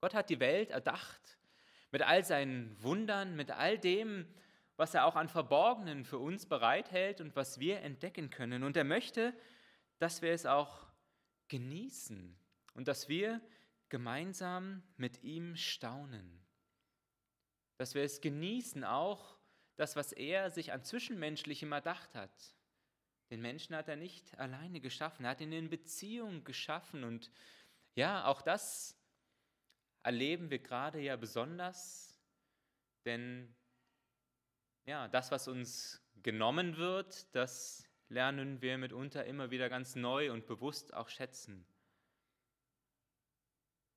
Gott 0.00 0.14
hat 0.14 0.30
die 0.30 0.38
Welt 0.38 0.70
erdacht 0.70 1.36
mit 1.90 2.02
all 2.02 2.24
seinen 2.24 2.80
Wundern, 2.80 3.34
mit 3.34 3.50
all 3.50 3.76
dem, 3.76 4.32
was 4.76 4.94
er 4.94 5.04
auch 5.04 5.16
an 5.16 5.28
Verborgenen 5.28 6.04
für 6.04 6.18
uns 6.18 6.46
bereithält 6.46 7.20
und 7.20 7.36
was 7.36 7.60
wir 7.60 7.80
entdecken 7.80 8.30
können. 8.30 8.62
Und 8.62 8.76
er 8.76 8.84
möchte, 8.84 9.34
dass 9.98 10.22
wir 10.22 10.32
es 10.32 10.46
auch 10.46 10.86
genießen 11.48 12.36
und 12.74 12.88
dass 12.88 13.08
wir 13.08 13.40
gemeinsam 13.88 14.82
mit 14.96 15.22
ihm 15.22 15.56
staunen. 15.56 16.40
Dass 17.76 17.94
wir 17.94 18.02
es 18.02 18.20
genießen, 18.20 18.84
auch 18.84 19.36
das, 19.76 19.96
was 19.96 20.12
er 20.12 20.50
sich 20.50 20.72
an 20.72 20.84
Zwischenmenschlichem 20.84 21.72
erdacht 21.72 22.14
hat. 22.14 22.56
Den 23.30 23.40
Menschen 23.40 23.74
hat 23.76 23.88
er 23.88 23.96
nicht 23.96 24.38
alleine 24.38 24.80
geschaffen, 24.80 25.24
er 25.24 25.32
hat 25.32 25.40
ihn 25.40 25.52
in 25.52 25.70
Beziehung 25.70 26.44
geschaffen. 26.44 27.04
Und 27.04 27.30
ja, 27.94 28.26
auch 28.26 28.42
das 28.42 28.96
erleben 30.02 30.50
wir 30.50 30.58
gerade 30.58 31.00
ja 31.00 31.16
besonders, 31.16 32.18
denn 33.04 33.54
ja, 34.84 35.08
das, 35.08 35.30
was 35.30 35.48
uns 35.48 36.02
genommen 36.22 36.76
wird, 36.76 37.34
das 37.34 37.88
lernen 38.08 38.60
wir 38.60 38.76
mitunter 38.78 39.24
immer 39.24 39.50
wieder 39.50 39.68
ganz 39.68 39.94
neu 39.94 40.32
und 40.32 40.46
bewusst 40.46 40.94
auch 40.94 41.08
schätzen. 41.08 41.64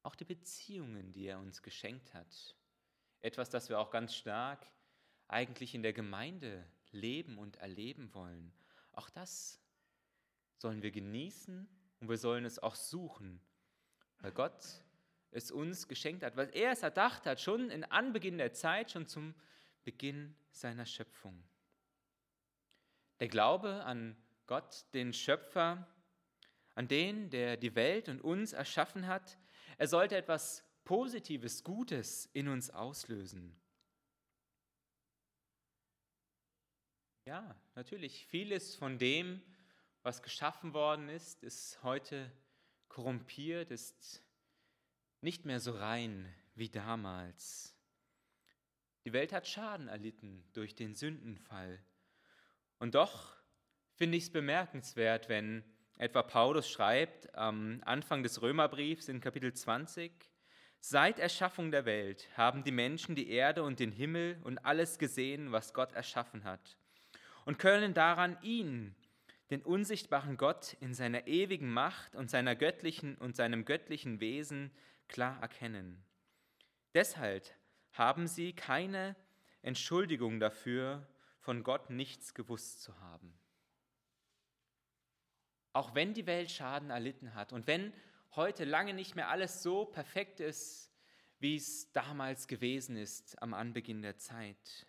Auch 0.04 0.16
die 0.16 0.26
Beziehungen, 0.26 1.12
die 1.12 1.26
er 1.26 1.40
uns 1.40 1.64
geschenkt 1.64 2.14
hat. 2.14 2.56
Etwas, 3.22 3.50
das 3.50 3.70
wir 3.70 3.80
auch 3.80 3.90
ganz 3.90 4.16
stark 4.16 4.66
eigentlich 5.28 5.74
in 5.74 5.82
der 5.82 5.94
Gemeinde 5.94 6.64
leben 6.92 7.38
und 7.38 7.58
erleben 7.58 8.14
wollen. 8.14 8.54
Auch 8.92 9.10
das 9.10 9.60
sollen 10.58 10.84
wir 10.84 10.92
genießen 10.92 11.68
und 12.00 12.10
wir 12.10 12.18
sollen 12.18 12.46
es 12.46 12.60
auch 12.60 12.76
suchen, 12.76 13.42
weil 14.20 14.32
Gott 14.32 14.64
es 15.32 15.52
uns 15.52 15.88
geschenkt 15.88 16.24
hat, 16.24 16.38
weil 16.38 16.50
er 16.56 16.72
es 16.72 16.84
erdacht 16.84 17.26
hat, 17.26 17.42
schon 17.42 17.70
in 17.70 17.84
Anbeginn 17.84 18.38
der 18.38 18.54
Zeit, 18.54 18.92
schon 18.92 19.08
zum 19.08 19.34
Beginn 19.86 20.36
seiner 20.52 20.86
Schöpfung. 20.86 21.42
Der 23.22 23.30
Glaube 23.30 23.86
an 23.86 24.18
Gott, 24.46 24.86
den 24.94 25.14
Schöpfer, 25.14 25.88
an 26.74 26.88
den, 26.88 27.30
der 27.30 27.56
die 27.56 27.76
Welt 27.76 28.10
und 28.10 28.20
uns 28.20 28.52
erschaffen 28.52 29.08
hat, 29.08 29.38
er 29.78 29.88
sollte 29.88 30.18
etwas 30.18 30.64
Positives, 30.84 31.64
Gutes 31.64 32.28
in 32.34 32.48
uns 32.48 32.70
auslösen. 32.70 33.56
Ja, 37.26 37.56
natürlich, 37.74 38.28
vieles 38.28 38.76
von 38.76 39.00
dem, 39.00 39.42
was 40.04 40.22
geschaffen 40.22 40.74
worden 40.74 41.10
ist, 41.10 41.44
ist 41.44 41.82
heute 41.82 42.32
korrumpiert, 42.88 43.72
ist 43.72 44.22
nicht 45.22 45.46
mehr 45.46 45.60
so 45.60 45.72
rein 45.72 46.32
wie 46.54 46.70
damals. 46.70 47.75
Die 49.06 49.14
Welt 49.14 49.32
hat 49.34 49.48
Schaden 49.48 49.88
erlitten 49.88 50.44
durch 50.54 50.74
den 50.74 50.96
Sündenfall. 50.96 51.80
Und 52.80 52.96
doch 52.96 53.36
finde 53.94 54.18
ich 54.18 54.24
es 54.24 54.32
bemerkenswert, 54.32 55.30
wenn 55.30 55.64
etwa 56.00 56.24
Paulus 56.24 56.68
schreibt 56.68 57.34
am 57.36 57.82
Anfang 57.86 58.24
des 58.24 58.42
Römerbriefs 58.42 59.08
in 59.08 59.22
Kapitel 59.22 59.54
20, 59.54 60.12
Seit 60.80 61.20
Erschaffung 61.20 61.72
der 61.72 61.86
Welt 61.86 62.28
haben 62.36 62.64
die 62.64 62.72
Menschen 62.72 63.16
die 63.16 63.30
Erde 63.30 63.64
und 63.64 63.80
den 63.80 63.92
Himmel 63.92 64.40
und 64.44 64.66
alles 64.66 64.98
gesehen, 64.98 65.52
was 65.52 65.74
Gott 65.74 65.94
erschaffen 65.94 66.44
hat, 66.44 66.78
und 67.46 67.60
können 67.60 67.94
daran 67.94 68.38
ihn, 68.42 68.96
den 69.52 69.62
unsichtbaren 69.62 70.38
Gott 70.38 70.78
in 70.82 70.94
seiner 70.96 71.28
ewigen 71.28 71.72
Macht 71.72 72.16
und 72.16 72.32
seiner 72.32 72.56
göttlichen 72.56 73.16
und 73.18 73.36
seinem 73.36 73.66
göttlichen 73.66 74.20
Wesen 74.20 74.72
klar 75.08 75.40
erkennen. 75.42 76.04
Deshalb 76.94 77.44
haben 77.98 78.28
sie 78.28 78.54
keine 78.54 79.16
Entschuldigung 79.62 80.40
dafür, 80.40 81.08
von 81.40 81.64
Gott 81.64 81.90
nichts 81.90 82.34
gewusst 82.34 82.82
zu 82.82 83.00
haben. 83.00 83.38
Auch 85.74 85.94
wenn 85.94 86.14
die 86.14 86.26
Welt 86.26 86.52
Schaden 86.52 86.90
erlitten 86.90 87.36
hat 87.36 87.52
und 87.52 87.68
wenn 87.68 87.94
heute 88.36 88.66
lange 88.66 88.94
nicht 88.94 89.16
mehr 89.16 89.30
alles 89.30 89.62
so 89.62 89.86
perfekt 89.86 90.40
ist, 90.40 90.92
wie 91.40 91.56
es 91.56 91.92
damals 91.92 92.48
gewesen 92.48 92.98
ist 92.98 93.42
am 93.42 93.54
Anbeginn 93.54 94.02
der 94.02 94.18
Zeit. 94.18 94.88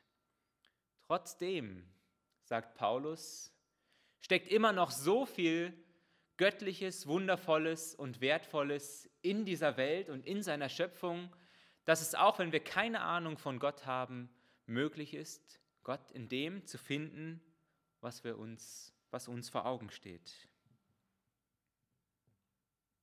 Trotzdem, 1.06 1.86
sagt 2.44 2.74
Paulus, 2.76 3.52
steckt 4.20 4.48
immer 4.48 4.72
noch 4.72 4.90
so 4.90 5.26
viel 5.26 5.72
Göttliches, 6.36 7.06
Wundervolles 7.06 7.94
und 7.94 8.20
Wertvolles 8.20 9.08
in 9.22 9.44
dieser 9.44 9.76
Welt 9.76 10.08
und 10.08 10.26
in 10.26 10.42
seiner 10.42 10.68
Schöpfung, 10.68 11.34
dass 11.86 12.02
es 12.02 12.14
auch, 12.14 12.38
wenn 12.38 12.52
wir 12.52 12.62
keine 12.62 13.00
Ahnung 13.00 13.38
von 13.38 13.58
Gott 13.58 13.86
haben, 13.86 14.28
möglich 14.66 15.14
ist, 15.14 15.60
Gott 15.84 16.10
in 16.10 16.28
dem 16.28 16.66
zu 16.66 16.78
finden, 16.78 17.40
was, 18.00 18.24
wir 18.24 18.36
uns, 18.38 18.92
was 19.10 19.28
uns 19.28 19.48
vor 19.48 19.64
Augen 19.64 19.90
steht. 19.90 20.48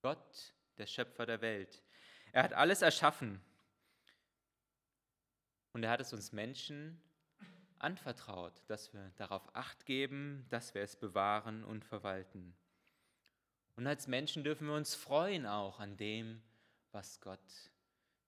Gott, 0.02 0.54
der 0.78 0.86
Schöpfer 0.86 1.26
der 1.26 1.42
Welt. 1.42 1.82
Er 2.34 2.44
hat 2.44 2.54
alles 2.54 2.82
erschaffen 2.82 3.42
und 5.72 5.84
er 5.84 5.90
hat 5.90 6.02
es 6.02 6.12
uns 6.12 6.34
Menschen 6.34 7.02
anvertraut, 7.80 8.54
dass 8.68 8.94
wir 8.94 9.12
darauf 9.16 9.56
acht 9.56 9.86
geben, 9.86 10.46
dass 10.50 10.74
wir 10.74 10.82
es 10.82 10.98
bewahren 10.98 11.64
und 11.64 11.86
verwalten. 11.86 12.54
Und 13.76 13.88
als 13.88 14.08
Menschen 14.08 14.44
dürfen 14.44 14.68
wir 14.68 14.76
uns 14.76 14.94
freuen 14.94 15.46
auch 15.46 15.80
an 15.80 15.96
dem, 15.96 16.44
was 16.92 17.22
Gott 17.22 17.72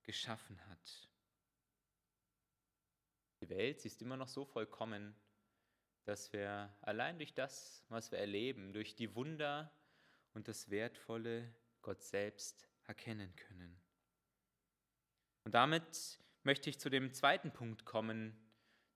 geschaffen 0.06 0.60
hat. 0.68 1.10
Die 3.41 3.50
Welt, 3.50 3.82
sie 3.82 3.88
ist 3.89 4.02
immer 4.02 4.18
noch 4.18 4.28
so 4.28 4.46
vollkommen, 4.46 5.15
dass 6.06 6.32
wir 6.32 6.76
allein 6.82 7.18
durch 7.18 7.34
das, 7.34 7.84
was 7.89 8.12
wir 8.12 8.20
erleben, 8.20 8.74
durch 8.74 8.96
die 8.96 9.13
Wunder 9.15 9.72
und 10.34 10.48
das 10.48 10.70
Wertvolle 10.70 11.54
Gott 11.82 12.02
selbst 12.02 12.70
erkennen 12.86 13.36
können. 13.36 13.80
Und 15.44 15.54
damit 15.54 16.20
möchte 16.44 16.70
ich 16.70 16.80
zu 16.80 16.89
dem 16.89 17.13
zweiten 17.13 17.52
Punkt 17.52 17.86
kommen, 17.86 18.36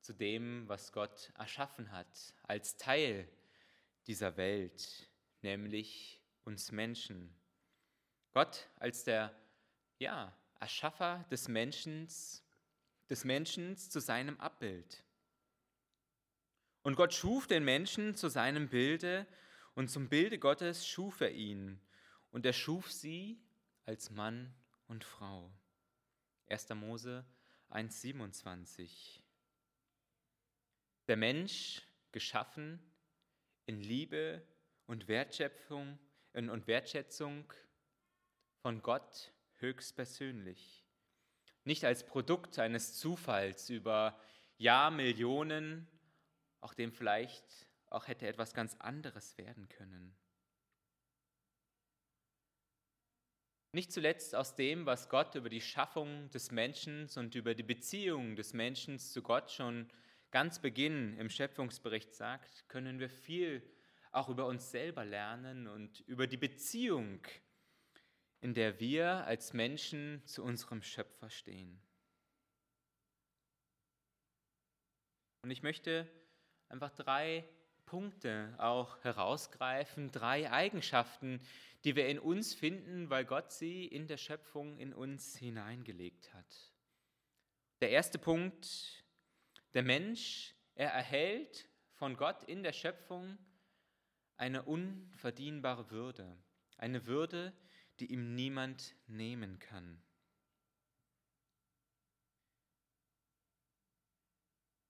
zu 0.01 0.13
dem, 0.13 0.67
was 0.67 0.91
Gott 0.91 1.31
erschaffen 1.35 1.91
hat 1.91 2.33
als 2.43 2.77
Teil 2.77 3.27
dieser 4.07 4.37
Welt, 4.37 5.09
nämlich 5.41 6.21
uns 6.45 6.71
Menschen. 6.71 7.35
Gott 8.31 8.69
als 8.77 9.03
der 9.03 9.35
ja, 9.97 10.33
Erschaffer 10.59 11.25
des 11.31 11.47
Menschen, 11.47 12.07
des 13.09 13.23
Menschen 13.23 13.77
zu 13.77 13.99
seinem 13.99 14.39
Abbild. 14.39 15.03
Und 16.81 16.95
Gott 16.95 17.13
schuf 17.13 17.47
den 17.47 17.63
Menschen 17.63 18.15
zu 18.15 18.29
seinem 18.29 18.69
Bilde 18.69 19.27
und 19.75 19.89
zum 19.89 20.09
Bilde 20.09 20.39
Gottes 20.39 20.87
schuf 20.87 21.21
er 21.21 21.31
ihn 21.31 21.79
und 22.31 22.45
er 22.45 22.53
schuf 22.53 22.91
sie 22.91 23.41
als 23.85 24.09
Mann 24.11 24.53
und 24.87 25.03
Frau. 25.03 25.51
1. 26.47 26.69
Mose 26.69 27.25
1.27. 27.69 29.21
Der 31.07 31.17
Mensch 31.17 31.81
geschaffen 32.11 32.79
in 33.65 33.81
Liebe 33.81 34.43
und 34.87 35.07
Wertschöpfung 35.07 35.99
und 36.33 36.67
Wertschätzung 36.67 37.51
von 38.61 38.81
Gott 38.81 39.31
höchstpersönlich. 39.59 40.85
Nicht 41.63 41.85
als 41.85 42.05
Produkt 42.05 42.59
eines 42.59 42.97
Zufalls 42.97 43.69
über 43.69 44.19
Jahrmillionen, 44.57 45.87
auch 46.61 46.73
dem 46.73 46.91
vielleicht 46.91 47.67
auch 47.87 48.07
hätte 48.07 48.27
etwas 48.27 48.53
ganz 48.53 48.75
anderes 48.79 49.37
werden 49.37 49.67
können. 49.69 50.15
Nicht 53.71 53.91
zuletzt 53.91 54.33
aus 54.33 54.55
dem, 54.55 54.85
was 54.85 55.09
Gott 55.09 55.35
über 55.35 55.49
die 55.49 55.61
Schaffung 55.61 56.29
des 56.31 56.51
Menschen 56.51 57.07
und 57.15 57.35
über 57.35 57.53
die 57.53 57.63
Beziehung 57.63 58.35
des 58.35 58.53
Menschen 58.53 58.97
zu 58.97 59.21
Gott 59.21 59.51
schon 59.51 59.87
ganz 60.31 60.59
Beginn 60.59 61.15
im 61.17 61.29
Schöpfungsbericht 61.29 62.13
sagt, 62.15 62.67
können 62.67 62.99
wir 62.99 63.09
viel 63.09 63.61
auch 64.11 64.29
über 64.29 64.47
uns 64.47 64.71
selber 64.71 65.05
lernen 65.05 65.67
und 65.67 65.99
über 66.01 66.25
die 66.25 66.37
Beziehung 66.37 67.21
in 68.41 68.53
der 68.53 68.79
wir 68.79 69.25
als 69.25 69.53
Menschen 69.53 70.21
zu 70.25 70.43
unserem 70.43 70.81
Schöpfer 70.81 71.29
stehen. 71.29 71.81
Und 75.41 75.51
ich 75.51 75.63
möchte 75.63 76.07
einfach 76.67 76.91
drei 76.91 77.47
Punkte 77.85 78.53
auch 78.59 79.03
herausgreifen, 79.03 80.11
drei 80.11 80.51
Eigenschaften, 80.51 81.41
die 81.83 81.95
wir 81.95 82.07
in 82.07 82.19
uns 82.19 82.53
finden, 82.53 83.09
weil 83.09 83.25
Gott 83.25 83.51
sie 83.51 83.85
in 83.85 84.07
der 84.07 84.17
Schöpfung 84.17 84.77
in 84.77 84.93
uns 84.93 85.35
hineingelegt 85.35 86.33
hat. 86.33 86.73
Der 87.81 87.89
erste 87.89 88.19
Punkt, 88.19 89.03
der 89.73 89.83
Mensch, 89.83 90.53
er 90.75 90.91
erhält 90.91 91.67
von 91.93 92.15
Gott 92.15 92.43
in 92.43 92.61
der 92.61 92.73
Schöpfung 92.73 93.37
eine 94.37 94.63
unverdienbare 94.63 95.89
Würde, 95.89 96.37
eine 96.77 97.05
Würde, 97.05 97.53
die 97.53 97.68
die 97.99 98.11
ihm 98.11 98.35
niemand 98.35 98.95
nehmen 99.07 99.59
kann. 99.59 100.01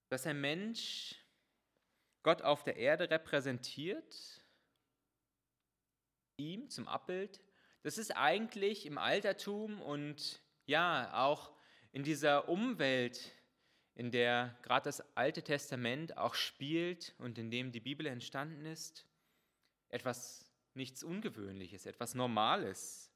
dass 0.09 0.25
ein 0.25 0.41
Mensch 0.41 1.15
Gott 2.23 2.41
auf 2.41 2.63
der 2.63 2.75
Erde 2.75 3.09
repräsentiert, 3.09 4.43
ihm 6.37 6.69
zum 6.69 6.87
Abbild, 6.87 7.39
das 7.83 7.97
ist 7.97 8.11
eigentlich 8.15 8.85
im 8.85 8.97
Altertum 8.97 9.81
und 9.81 10.41
ja 10.65 11.13
auch 11.13 11.53
in 11.91 12.03
dieser 12.03 12.49
Umwelt, 12.49 13.33
in 13.95 14.11
der 14.11 14.57
gerade 14.63 14.85
das 14.85 15.15
Alte 15.15 15.43
Testament 15.43 16.17
auch 16.17 16.33
spielt 16.33 17.15
und 17.19 17.37
in 17.37 17.51
dem 17.51 17.71
die 17.71 17.79
Bibel 17.79 18.05
entstanden 18.05 18.65
ist, 18.65 19.05
etwas 19.89 20.48
nichts 20.79 21.03
Ungewöhnliches, 21.03 21.85
etwas 21.85 22.15
Normales. 22.15 23.11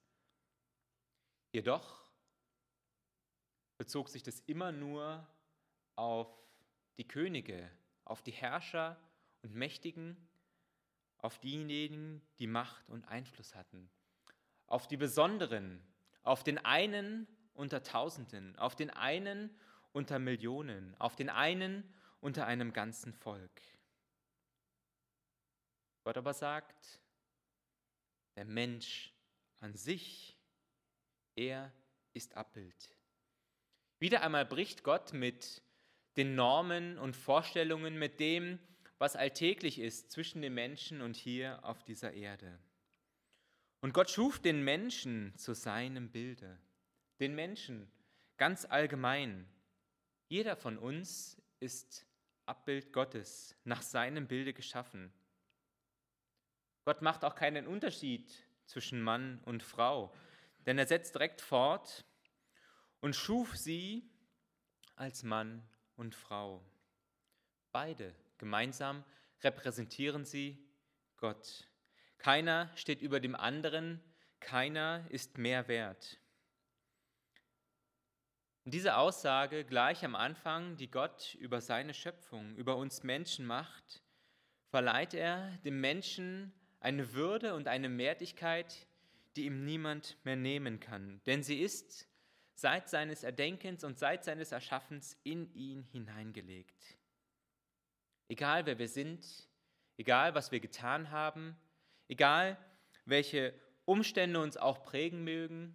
Jedoch 1.54 2.04
bezog 3.78 4.10
sich 4.10 4.22
das 4.22 4.42
immer 4.42 4.74
nur 4.74 5.26
auf 5.96 6.28
die 6.98 7.08
Könige, 7.08 7.72
auf 8.04 8.22
die 8.22 8.34
Herrscher 8.34 9.00
und 9.44 9.56
Mächtigen, 9.56 10.18
auf 11.20 11.40
diejenigen, 11.40 12.22
die 12.38 12.48
Macht 12.48 12.90
und 12.90 13.06
Einfluss 13.06 13.56
hatten, 13.56 13.90
auf 14.68 14.88
die 14.90 14.98
Besonderen, 14.98 15.82
auf 16.24 16.44
den 16.44 16.58
einen 16.58 17.28
unter 17.54 17.82
Tausenden, 17.82 18.58
auf 18.60 18.76
den 18.76 18.90
einen 18.90 19.58
unter 19.94 20.20
Millionen, 20.20 20.96
auf 21.00 21.16
den 21.16 21.30
einen 21.30 21.90
unter 22.20 22.46
einem 22.46 22.74
ganzen 22.74 23.14
Volk. 23.14 23.62
Gott 26.04 26.18
aber 26.18 26.34
sagt, 26.34 27.00
der 28.36 28.46
Mensch 28.46 29.14
an 29.60 29.76
sich, 29.76 30.38
er 31.36 31.72
ist 32.14 32.36
Abbild. 32.36 32.90
Wieder 34.00 34.22
einmal 34.22 34.46
bricht 34.46 34.84
Gott 34.84 35.14
mit 35.14 35.62
den 36.18 36.36
Normen 36.36 36.98
und 36.98 37.16
Vorstellungen, 37.16 37.98
mit 37.98 38.20
dem, 38.20 38.60
was 38.98 39.16
alltäglich 39.16 39.80
ist 39.80 40.12
zwischen 40.12 40.42
den 40.42 40.54
Menschen 40.54 41.02
und 41.02 41.16
hier 41.16 41.64
auf 41.64 41.84
dieser 41.84 42.14
Erde. 42.14 42.60
Und 43.82 43.94
Gott 43.94 44.10
schuf 44.10 44.40
den 44.40 44.64
Menschen 44.64 45.34
zu 45.38 45.54
seinem 45.54 46.10
Bilde. 46.10 46.60
Den 47.20 47.36
Menschen 47.36 47.92
ganz 48.38 48.66
allgemein. 48.66 49.48
Jeder 50.30 50.56
von 50.56 50.78
uns 50.78 51.42
ist 51.60 52.06
Abbild 52.46 52.94
Gottes, 52.94 53.56
nach 53.64 53.82
seinem 53.82 54.28
Bilde 54.28 54.54
geschaffen. 54.54 55.12
Gott 56.86 57.02
macht 57.02 57.24
auch 57.24 57.36
keinen 57.36 57.68
Unterschied 57.68 58.46
zwischen 58.66 59.02
Mann 59.02 59.40
und 59.46 59.64
Frau, 59.64 60.14
denn 60.66 60.78
er 60.78 60.88
setzt 60.88 61.16
direkt 61.16 61.42
fort 61.42 62.06
und 63.00 63.16
schuf 63.16 63.56
sie 63.56 64.10
als 64.96 65.24
Mann 65.24 65.68
und 65.96 66.16
Frau. 66.16 66.64
Beide 67.72 68.14
gemeinsam 68.38 69.04
repräsentieren 69.42 70.26
sie 70.26 70.64
Gott. 71.18 71.70
Keiner 72.18 72.70
steht 72.76 73.02
über 73.02 73.20
dem 73.20 73.36
anderen, 73.36 74.02
keiner 74.40 75.06
ist 75.10 75.38
mehr 75.38 75.68
wert. 75.68 76.20
Und 78.66 78.74
diese 78.74 78.96
Aussage 78.96 79.66
gleich 79.66 80.06
am 80.06 80.16
Anfang, 80.16 80.78
die 80.78 80.90
Gott 80.90 81.36
über 81.36 81.60
seine 81.60 81.94
Schöpfung, 81.94 82.56
über 82.56 82.78
uns 82.78 83.04
Menschen 83.04 83.46
macht, 83.46 84.02
verleiht 84.70 85.14
er 85.14 85.58
dem 85.66 85.82
Menschen 85.82 86.54
eine 86.84 87.14
Würde 87.14 87.56
und 87.56 87.68
eine 87.68 87.98
Wertigkeit, 87.98 88.86
die 89.36 89.46
ihm 89.46 89.64
niemand 89.64 90.18
mehr 90.26 90.36
nehmen 90.36 90.80
kann. 90.80 91.22
Denn 91.26 91.42
sie 91.42 91.62
ist 91.62 92.08
seit 92.56 92.90
seines 92.90 93.24
Erdenkens 93.24 93.84
und 93.84 93.98
seit 93.98 94.26
seines 94.26 94.52
Erschaffens 94.52 95.18
in 95.24 95.52
ihn 95.56 95.84
hineingelegt. 95.84 96.98
Egal 98.28 98.66
wer 98.66 98.78
wir 98.78 98.90
sind, 98.90 99.26
egal 99.98 100.36
was 100.36 100.52
wir 100.52 100.60
getan 100.60 101.10
haben, 101.10 101.56
egal 102.10 102.58
welche 103.06 103.54
Umstände 103.86 104.42
uns 104.42 104.58
auch 104.58 104.84
prägen 104.84 105.24
mögen, 105.24 105.74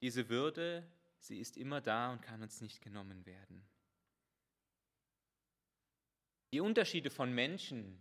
diese 0.00 0.28
Würde, 0.28 0.88
sie 1.18 1.38
ist 1.38 1.56
immer 1.56 1.80
da 1.80 2.12
und 2.12 2.22
kann 2.22 2.42
uns 2.42 2.60
nicht 2.60 2.80
genommen 2.80 3.26
werden. 3.26 3.66
Die 6.52 6.60
Unterschiede 6.60 7.10
von 7.10 7.32
Menschen, 7.32 8.00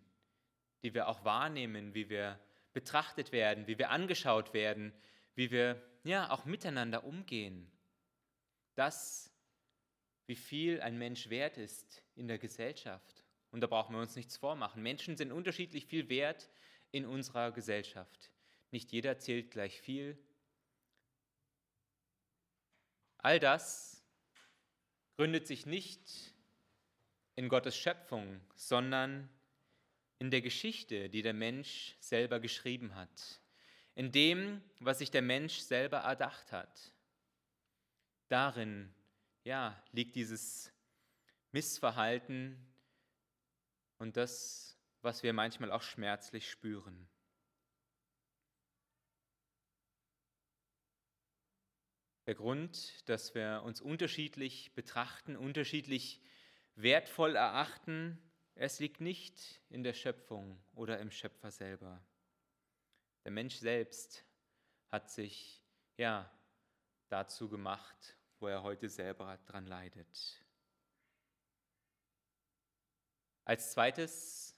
die 0.84 0.94
wir 0.94 1.08
auch 1.08 1.24
wahrnehmen, 1.24 1.94
wie 1.94 2.10
wir 2.10 2.40
betrachtet 2.74 3.32
werden, 3.32 3.68
wie 3.68 3.78
wir 3.78 3.90
angeschaut 3.90 4.54
werden, 4.54 4.94
wie 5.36 5.52
wir 5.52 5.82
ja 6.04 6.30
auch 6.30 6.46
miteinander 6.46 7.04
umgehen. 7.04 7.72
Das, 8.76 9.32
wie 10.28 10.36
viel 10.36 10.82
ein 10.82 10.98
Mensch 10.98 11.30
wert 11.30 11.58
ist 11.58 12.04
in 12.16 12.28
der 12.28 12.38
Gesellschaft. 12.38 13.26
Und 13.52 13.62
da 13.62 13.68
brauchen 13.68 13.96
wir 13.96 14.02
uns 14.02 14.16
nichts 14.16 14.38
vormachen. 14.38 14.84
Menschen 14.84 15.18
sind 15.18 15.32
unterschiedlich 15.32 15.86
viel 15.86 16.10
wert 16.10 16.50
in 16.92 17.06
unserer 17.06 17.52
Gesellschaft. 17.52 18.32
Nicht 18.72 18.92
jeder 18.92 19.18
zählt 19.18 19.52
gleich 19.52 19.80
viel. 19.82 20.18
All 23.18 23.40
das 23.40 24.04
gründet 25.16 25.48
sich 25.48 25.66
nicht 25.66 26.36
in 27.36 27.50
Gottes 27.50 27.76
Schöpfung, 27.76 28.40
sondern 28.56 29.30
in 30.19 30.32
der 30.32 30.41
Geschichte, 30.41 31.10
die 31.10 31.21
der 31.21 31.34
Mensch 31.34 31.95
selber 31.99 32.39
geschrieben 32.39 32.95
hat, 32.95 33.41
in 33.95 34.12
dem, 34.12 34.62
was 34.80 34.99
sich 34.99 35.12
der 35.12 35.21
Mensch 35.21 35.60
selber 35.60 35.97
erdacht 35.97 36.51
hat. 36.51 36.93
Darin 38.27 38.93
ja, 39.43 39.82
liegt 39.91 40.15
dieses 40.15 40.73
Missverhalten 41.51 42.58
und 43.97 44.17
das, 44.17 44.77
was 45.01 45.23
wir 45.23 45.34
manchmal 45.34 45.71
auch 45.71 45.82
schmerzlich 45.82 46.49
spüren. 46.49 47.08
Der 52.25 52.36
Grund, 52.36 53.08
dass 53.08 53.34
wir 53.36 53.62
uns 53.63 53.80
unterschiedlich 53.80 54.73
betrachten, 54.73 55.38
unterschiedlich 55.38 56.19
wertvoll 56.75 57.38
erachten, 57.38 58.19
es 58.60 58.80
liegt 58.80 59.02
nicht 59.02 59.62
in 59.70 59.84
der 59.84 59.93
Schöpfung 59.93 60.60
oder 60.74 61.00
im 61.00 61.12
Schöpfer 61.12 61.52
selber. 61.52 62.02
Der 63.24 63.32
Mensch 63.32 63.56
selbst 63.56 64.26
hat 64.89 65.12
sich 65.12 65.63
ja 65.98 66.32
dazu 67.10 67.50
gemacht, 67.50 68.17
wo 68.39 68.48
er 68.48 68.63
heute 68.63 68.89
selber 68.89 69.38
dran 69.46 69.67
leidet. 69.67 70.43
Als 73.46 73.72
zweites, 73.72 74.56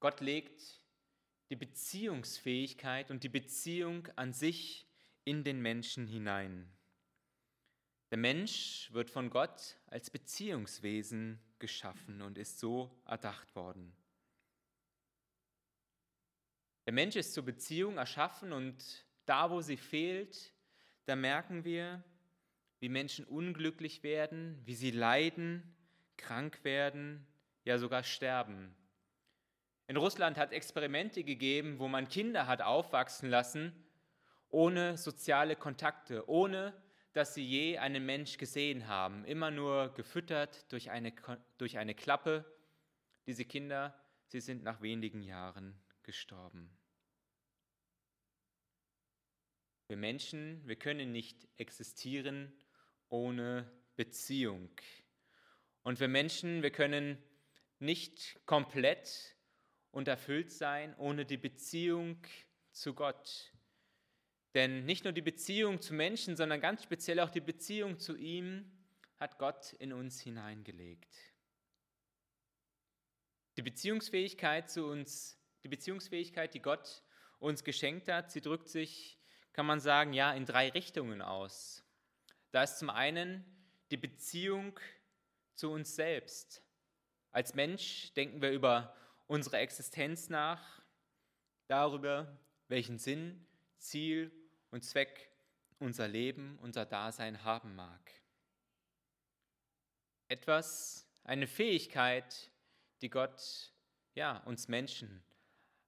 Gott 0.00 0.20
legt 0.20 0.80
die 1.50 1.56
Beziehungsfähigkeit 1.56 3.10
und 3.10 3.24
die 3.24 3.28
Beziehung 3.28 4.06
an 4.16 4.32
sich 4.32 4.86
in 5.24 5.44
den 5.44 5.60
Menschen 5.60 6.06
hinein. 6.06 6.72
Der 8.10 8.18
Mensch 8.18 8.90
wird 8.92 9.10
von 9.10 9.28
Gott 9.28 9.76
als 9.86 10.08
Beziehungswesen 10.08 11.40
geschaffen 11.58 12.22
und 12.22 12.38
ist 12.38 12.58
so 12.58 12.90
erdacht 13.06 13.54
worden. 13.54 13.92
Der 16.86 16.92
Mensch 16.92 17.16
ist 17.16 17.34
zur 17.34 17.44
Beziehung 17.44 17.98
erschaffen 17.98 18.52
und 18.52 19.04
da, 19.26 19.50
wo 19.50 19.60
sie 19.60 19.76
fehlt, 19.76 20.54
da 21.04 21.16
merken 21.16 21.64
wir, 21.64 22.02
wie 22.80 22.88
Menschen 22.88 23.24
unglücklich 23.24 24.02
werden, 24.02 24.60
wie 24.64 24.74
sie 24.74 24.90
leiden, 24.90 25.76
krank 26.16 26.64
werden, 26.64 27.26
ja 27.64 27.78
sogar 27.78 28.04
sterben. 28.04 28.74
In 29.86 29.96
Russland 29.96 30.36
hat 30.36 30.52
Experimente 30.52 31.24
gegeben, 31.24 31.78
wo 31.78 31.88
man 31.88 32.08
Kinder 32.08 32.46
hat 32.46 32.62
aufwachsen 32.62 33.28
lassen, 33.28 33.72
ohne 34.50 34.96
soziale 34.96 35.56
Kontakte, 35.56 36.28
ohne 36.28 36.74
dass 37.12 37.34
sie 37.34 37.44
je 37.44 37.78
einen 37.78 38.04
Mensch 38.04 38.38
gesehen 38.38 38.86
haben, 38.86 39.24
immer 39.24 39.50
nur 39.50 39.94
gefüttert 39.94 40.70
durch 40.72 40.90
eine, 40.90 41.12
durch 41.56 41.78
eine 41.78 41.94
Klappe. 41.94 42.44
Diese 43.26 43.44
Kinder, 43.44 43.98
sie 44.26 44.40
sind 44.40 44.62
nach 44.62 44.80
wenigen 44.82 45.22
Jahren 45.22 45.78
gestorben. 46.02 46.70
Wir 49.88 49.96
Menschen, 49.96 50.66
wir 50.66 50.76
können 50.76 51.12
nicht 51.12 51.48
existieren 51.56 52.52
ohne 53.08 53.70
Beziehung. 53.96 54.70
Und 55.82 55.98
wir 55.98 56.08
Menschen, 56.08 56.62
wir 56.62 56.70
können 56.70 57.16
nicht 57.78 58.38
komplett 58.44 59.34
und 59.90 60.08
erfüllt 60.08 60.52
sein 60.52 60.94
ohne 60.98 61.24
die 61.24 61.38
Beziehung 61.38 62.18
zu 62.70 62.94
Gott. 62.94 63.52
Denn 64.54 64.84
nicht 64.84 65.04
nur 65.04 65.12
die 65.12 65.22
Beziehung 65.22 65.80
zu 65.80 65.94
Menschen, 65.94 66.36
sondern 66.36 66.60
ganz 66.60 66.82
speziell 66.82 67.20
auch 67.20 67.30
die 67.30 67.40
Beziehung 67.40 67.98
zu 67.98 68.16
ihm 68.16 68.70
hat 69.18 69.38
Gott 69.38 69.72
in 69.74 69.92
uns 69.92 70.20
hineingelegt. 70.20 71.14
Die 73.56 73.62
Beziehungsfähigkeit 73.62 74.70
zu 74.70 74.86
uns, 74.86 75.36
die 75.64 75.68
Beziehungsfähigkeit, 75.68 76.54
die 76.54 76.62
Gott 76.62 77.02
uns 77.40 77.64
geschenkt 77.64 78.08
hat, 78.08 78.30
sie 78.30 78.40
drückt 78.40 78.68
sich, 78.68 79.18
kann 79.52 79.66
man 79.66 79.80
sagen, 79.80 80.12
ja, 80.12 80.32
in 80.32 80.46
drei 80.46 80.68
Richtungen 80.68 81.20
aus. 81.20 81.84
Da 82.52 82.62
ist 82.62 82.78
zum 82.78 82.90
einen 82.90 83.44
die 83.90 83.96
Beziehung 83.96 84.78
zu 85.54 85.72
uns 85.72 85.96
selbst. 85.96 86.62
Als 87.32 87.54
Mensch 87.54 88.12
denken 88.14 88.40
wir 88.40 88.52
über 88.52 88.94
unsere 89.26 89.58
Existenz 89.58 90.28
nach, 90.28 90.82
darüber, 91.66 92.38
welchen 92.68 92.98
Sinn, 92.98 93.47
Ziel 93.78 94.32
und 94.70 94.84
Zweck 94.84 95.30
unser 95.78 96.08
Leben, 96.08 96.58
unser 96.58 96.84
Dasein 96.84 97.44
haben 97.44 97.74
mag. 97.74 98.12
Etwas, 100.28 101.06
eine 101.24 101.46
Fähigkeit, 101.46 102.50
die 103.00 103.10
Gott 103.10 103.72
ja, 104.14 104.38
uns 104.44 104.68
Menschen 104.68 105.22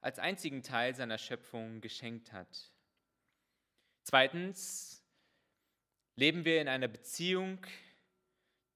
als 0.01 0.19
einzigen 0.19 0.63
Teil 0.63 0.95
seiner 0.95 1.19
Schöpfung 1.19 1.81
geschenkt 1.81 2.33
hat. 2.33 2.73
Zweitens 4.03 5.05
leben 6.17 6.45
wir 6.45 6.61
in 6.61 6.69
einer 6.69 6.89
Beziehung 6.89 7.65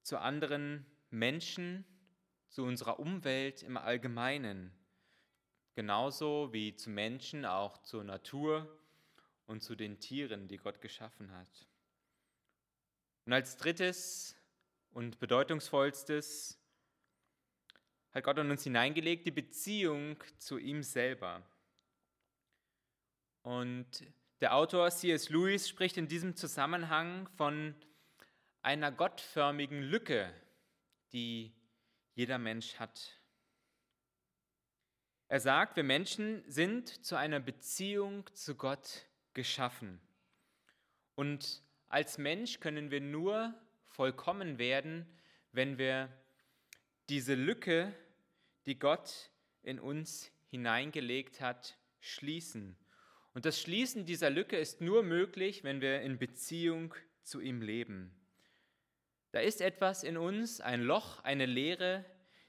zu 0.03 0.19
anderen 0.19 0.85
Menschen, 1.11 1.85
zu 2.49 2.65
unserer 2.65 3.01
Umwelt 3.01 3.63
im 3.63 3.77
Allgemeinen, 3.77 4.73
genauso 5.75 6.53
wie 6.53 6.77
zu 6.77 6.91
Menschen, 6.91 7.45
auch 7.45 7.79
zur 7.79 8.05
Natur 8.05 8.69
und 9.47 9.63
zu 9.63 9.75
den 9.75 10.01
Tieren, 10.01 10.49
die 10.49 10.57
Gott 10.57 10.81
geschaffen 10.81 11.33
hat. 11.33 11.67
Und 13.27 13.33
als 13.33 13.57
drittes 13.57 14.37
und 14.91 15.19
bedeutungsvollstes 15.19 16.59
hat 18.13 18.25
Gott 18.25 18.39
in 18.39 18.51
uns 18.51 18.63
hineingelegt 18.63 19.27
die 19.27 19.33
Beziehung 19.33 20.23
zu 20.39 20.59
ihm 20.59 20.83
selber. 20.83 21.43
Und 23.43 24.07
der 24.41 24.55
Autor 24.55 24.91
C.S. 24.91 25.29
Lewis 25.31 25.69
spricht 25.69 25.97
in 25.97 26.09
diesem 26.09 26.37
Zusammenhang 26.37 27.29
von 27.37 27.75
einer 28.63 28.93
gottförmigen 28.93 29.83
Lücke, 29.83 30.33
die 31.13 31.53
jeder 32.15 32.39
Mensch 32.39 32.77
hat. 32.77 33.21
Er 35.29 35.41
sagt, 35.41 35.77
wir 35.77 35.83
Menschen 35.83 36.45
sind 36.49 37.05
zu 37.05 37.17
einer 37.17 37.41
Beziehung 37.41 38.25
zu 38.35 38.55
Gott 38.55 39.07
geschaffen. 39.35 40.01
Und 41.15 41.63
als 41.89 42.19
Mensch 42.19 42.61
können 42.61 42.91
wir 42.91 43.01
nur 43.01 43.55
vollkommen 43.87 44.59
werden, 44.59 45.07
wenn 45.53 45.79
wir 45.79 46.09
diese 47.09 47.35
Lücke, 47.35 47.95
die 48.67 48.79
Gott 48.79 49.31
in 49.63 49.79
uns 49.79 50.33
hineingelegt 50.49 51.41
hat, 51.41 51.77
schließen. 52.01 52.77
Und 53.35 53.45
das 53.45 53.61
Schließen 53.61 54.07
dieser 54.07 54.31
Lücke 54.31 54.57
ist 54.57 54.81
nur 54.81 55.03
möglich, 55.03 55.65
wenn 55.65 55.81
wir 55.81 56.01
in 56.03 56.19
Beziehung 56.19 56.95
zu 57.23 57.41
ihm 57.41 57.63
leben. 57.63 58.15
Da 59.33 59.41
ist 59.41 59.61
etwas 59.61 60.05
in 60.05 60.17
uns, 60.17 60.61
ein 60.61 60.83
Loch, 60.83 61.23
eine 61.25 61.47
Leere, 61.47 62.05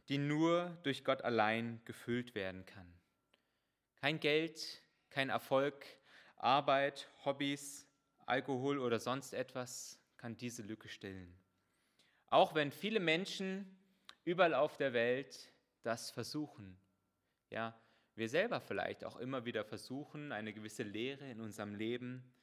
die 0.10 0.20
nur 0.20 0.78
durch 0.84 1.04
Gott 1.04 1.24
allein 1.24 1.82
gefüllt 1.86 2.36
werden 2.36 2.66
kann. 2.66 2.88
Kein 3.96 4.20
Geld, 4.20 4.84
kein 5.10 5.30
Erfolg, 5.30 5.86
Arbeit, 6.36 7.10
Hobbys, 7.24 7.88
Alkohol 8.26 8.80
oder 8.80 9.00
sonst 9.00 9.34
etwas 9.34 10.00
kann 10.18 10.36
diese 10.36 10.64
Lücke 10.64 10.88
stillen. 10.88 11.38
Auch 12.28 12.56
wenn 12.56 12.72
viele 12.72 13.00
Menschen 13.00 13.78
überall 14.24 14.54
auf 14.54 14.78
der 14.78 14.94
Welt 14.94 15.52
das 15.84 16.12
versuchen. 16.12 16.78
Ja, 17.52 17.80
wir 18.16 18.30
selber 18.30 18.60
vielleicht 18.60 19.04
auch 19.04 19.18
immer 19.18 19.46
wieder 19.46 19.64
versuchen, 19.64 20.32
eine 20.32 20.54
gewisse 20.54 20.84
Lehre 20.84 21.30
in 21.30 21.42
unserem 21.42 21.76
Leben 21.76 22.34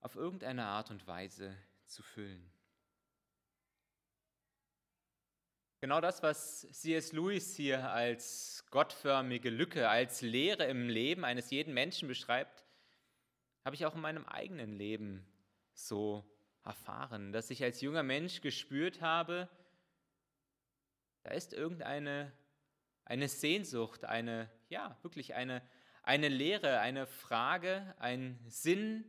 auf 0.00 0.14
irgendeine 0.14 0.66
Art 0.66 0.90
und 0.90 1.06
Weise 1.06 1.56
zu 1.86 2.02
füllen. 2.02 2.52
Genau 5.80 6.00
das, 6.00 6.22
was 6.22 6.66
C.S. 6.72 7.12
Lewis 7.12 7.54
hier 7.54 7.88
als 7.90 8.64
gottförmige 8.70 9.48
Lücke, 9.48 9.88
als 9.88 10.22
Lehre 10.22 10.64
im 10.66 10.88
Leben 10.88 11.24
eines 11.24 11.50
jeden 11.50 11.72
Menschen 11.72 12.08
beschreibt, 12.08 12.64
habe 13.64 13.76
ich 13.76 13.86
auch 13.86 13.94
in 13.94 14.00
meinem 14.00 14.24
eigenen 14.24 14.72
Leben 14.72 15.26
so 15.72 16.24
erfahren, 16.64 17.32
dass 17.32 17.50
ich 17.50 17.62
als 17.62 17.80
junger 17.80 18.02
Mensch 18.02 18.40
gespürt 18.40 19.00
habe, 19.00 19.48
da 21.22 21.30
ist 21.30 21.52
irgendeine 21.52 22.32
eine 23.08 23.28
Sehnsucht, 23.28 24.04
eine, 24.04 24.50
ja, 24.68 24.96
wirklich 25.02 25.34
eine, 25.34 25.62
eine 26.02 26.28
Lehre, 26.28 26.80
eine 26.80 27.06
Frage, 27.06 27.94
ein 27.98 28.38
Sinn, 28.48 29.04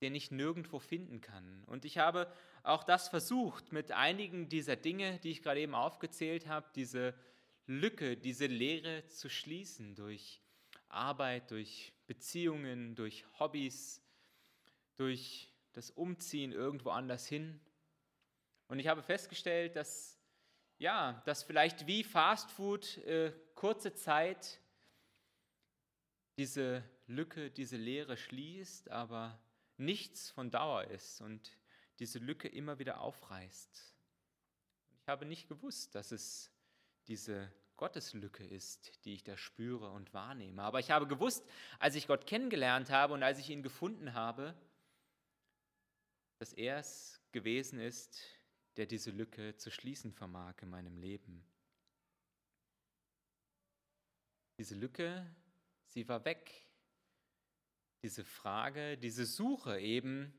den 0.00 0.14
ich 0.14 0.30
nirgendwo 0.30 0.78
finden 0.78 1.20
kann. 1.20 1.64
Und 1.64 1.84
ich 1.84 1.98
habe 1.98 2.32
auch 2.62 2.82
das 2.82 3.08
versucht, 3.08 3.72
mit 3.72 3.92
einigen 3.92 4.48
dieser 4.48 4.76
Dinge, 4.76 5.18
die 5.18 5.30
ich 5.30 5.42
gerade 5.42 5.60
eben 5.60 5.74
aufgezählt 5.74 6.46
habe, 6.46 6.66
diese 6.74 7.14
Lücke, 7.66 8.16
diese 8.16 8.46
Leere 8.46 9.06
zu 9.08 9.28
schließen 9.28 9.94
durch 9.94 10.40
Arbeit, 10.88 11.50
durch 11.50 11.92
Beziehungen, 12.10 12.96
durch 12.96 13.24
Hobbys, 13.38 14.02
durch 14.96 15.48
das 15.74 15.92
Umziehen 15.92 16.50
irgendwo 16.50 16.90
anders 16.90 17.24
hin. 17.24 17.60
Und 18.66 18.80
ich 18.80 18.88
habe 18.88 19.00
festgestellt, 19.04 19.76
dass 19.76 20.18
ja, 20.80 21.22
dass 21.24 21.44
vielleicht 21.44 21.86
wie 21.86 22.02
Fastfood 22.02 22.98
äh, 22.98 23.32
kurze 23.54 23.94
Zeit 23.94 24.58
diese 26.36 26.82
Lücke, 27.06 27.48
diese 27.52 27.76
Leere 27.76 28.16
schließt, 28.16 28.90
aber 28.90 29.40
nichts 29.76 30.30
von 30.30 30.50
Dauer 30.50 30.82
ist 30.86 31.20
und 31.20 31.56
diese 32.00 32.18
Lücke 32.18 32.48
immer 32.48 32.80
wieder 32.80 33.02
aufreißt. 33.02 33.94
Ich 35.02 35.06
habe 35.06 35.26
nicht 35.26 35.48
gewusst, 35.48 35.94
dass 35.94 36.10
es 36.10 36.50
diese 37.06 37.52
Gotteslücke 37.80 38.44
ist, 38.44 38.92
die 39.06 39.14
ich 39.14 39.24
da 39.24 39.38
spüre 39.38 39.90
und 39.90 40.12
wahrnehme. 40.12 40.62
Aber 40.62 40.80
ich 40.80 40.90
habe 40.90 41.06
gewusst, 41.06 41.48
als 41.78 41.94
ich 41.94 42.06
Gott 42.06 42.26
kennengelernt 42.26 42.90
habe 42.90 43.14
und 43.14 43.22
als 43.22 43.38
ich 43.38 43.48
ihn 43.48 43.62
gefunden 43.62 44.12
habe, 44.12 44.54
dass 46.38 46.52
er 46.52 46.76
es 46.76 47.22
gewesen 47.32 47.80
ist, 47.80 48.20
der 48.76 48.84
diese 48.84 49.10
Lücke 49.10 49.56
zu 49.56 49.70
schließen 49.70 50.12
vermag 50.12 50.56
in 50.60 50.68
meinem 50.68 50.98
Leben. 50.98 51.42
Diese 54.58 54.74
Lücke, 54.74 55.26
sie 55.88 56.06
war 56.06 56.22
weg. 56.26 56.66
Diese 58.02 58.26
Frage, 58.26 58.98
diese 58.98 59.24
Suche 59.24 59.80
eben 59.80 60.34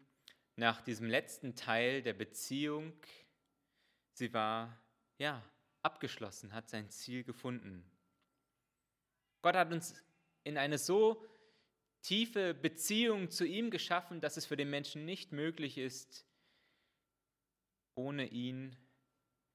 nach 0.58 0.82
diesem 0.82 1.10
letzten 1.10 1.56
Teil 1.56 2.04
der 2.04 2.13
Beziehung, 2.13 2.93
sie 4.13 4.32
war 4.32 4.80
ja 5.17 5.43
abgeschlossen, 5.84 6.54
hat 6.54 6.70
sein 6.70 6.89
Ziel 6.89 7.24
gefunden. 7.24 7.84
Gott 9.41 9.56
hat 9.56 9.72
uns 9.72 10.04
in 10.44 10.58
eine 10.58 10.78
so 10.78 11.26
tiefe 12.02 12.54
Beziehung 12.54 13.30
zu 13.30 13.46
ihm 13.46 13.70
geschaffen, 13.70 14.22
dass 14.22 14.38
es 14.38 14.46
für 14.46 14.58
den 14.58 14.70
Menschen 14.70 15.06
nicht 15.06 15.32
möglich 15.32 15.78
ist, 15.78 16.26
ohne 17.96 18.28
ihn 18.28 18.76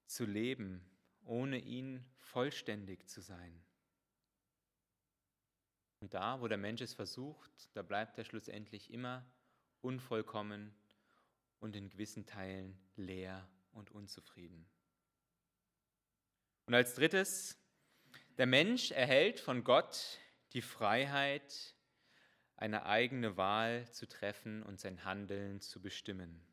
zu 0.06 0.24
leben, 0.24 0.84
ohne 1.24 1.58
ihn 1.58 2.04
vollständig 2.16 3.08
zu 3.08 3.20
sein. 3.20 3.62
Und 6.00 6.14
da, 6.14 6.40
wo 6.40 6.46
der 6.46 6.58
Mensch 6.58 6.82
es 6.82 6.94
versucht, 6.94 7.50
da 7.74 7.82
bleibt 7.82 8.18
er 8.18 8.24
schlussendlich 8.24 8.90
immer 8.90 9.24
unvollkommen 9.80 10.74
und 11.58 11.74
in 11.74 11.88
gewissen 11.88 12.26
Teilen 12.26 12.78
leer 12.96 13.48
und 13.72 13.90
unzufrieden. 13.90 14.68
Und 16.66 16.74
als 16.74 16.94
drittes, 16.94 17.56
der 18.38 18.46
Mensch 18.46 18.90
erhält 18.90 19.38
von 19.38 19.62
Gott 19.62 20.18
die 20.52 20.62
Freiheit, 20.62 21.74
eine 22.56 22.86
eigene 22.86 23.36
Wahl 23.36 23.90
zu 23.92 24.08
treffen 24.08 24.62
und 24.62 24.80
sein 24.80 25.04
Handeln 25.04 25.60
zu 25.60 25.80
bestimmen. 25.80 26.44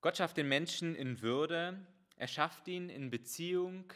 Gott 0.00 0.16
schafft 0.16 0.36
den 0.36 0.48
Menschen 0.48 0.94
in 0.94 1.20
Würde, 1.20 1.86
er 2.16 2.28
schafft 2.28 2.66
ihn 2.66 2.88
in 2.88 3.10
Beziehung 3.10 3.92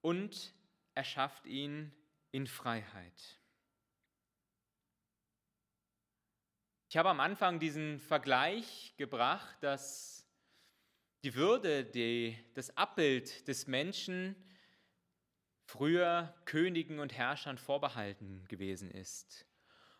und 0.00 0.54
er 0.94 1.04
schafft 1.04 1.46
ihn 1.46 1.92
in 2.30 2.46
Freiheit. 2.46 3.40
Ich 6.88 6.96
habe 6.96 7.08
am 7.08 7.20
Anfang 7.20 7.58
diesen 7.58 7.98
Vergleich 7.98 8.94
gebracht, 8.96 9.56
dass 9.62 10.27
die 11.24 11.34
Würde, 11.34 11.84
die, 11.84 12.38
das 12.54 12.76
Abbild 12.76 13.48
des 13.48 13.66
Menschen 13.66 14.36
früher 15.64 16.34
Königen 16.44 16.98
und 17.00 17.12
Herrschern 17.12 17.58
vorbehalten 17.58 18.44
gewesen 18.48 18.90
ist. 18.90 19.46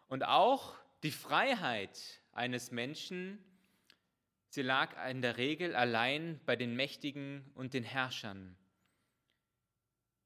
Und 0.07 0.25
auch 0.25 0.75
die 1.03 1.11
Freiheit 1.11 2.23
eines 2.33 2.71
Menschen 2.71 3.45
Sie 4.51 4.63
lag 4.63 4.97
in 5.09 5.21
der 5.21 5.37
Regel 5.37 5.77
allein 5.77 6.41
bei 6.47 6.57
den 6.57 6.75
Mächtigen 6.75 7.51
und 7.55 7.75
den 7.75 7.85
Herrschern. 7.85 8.57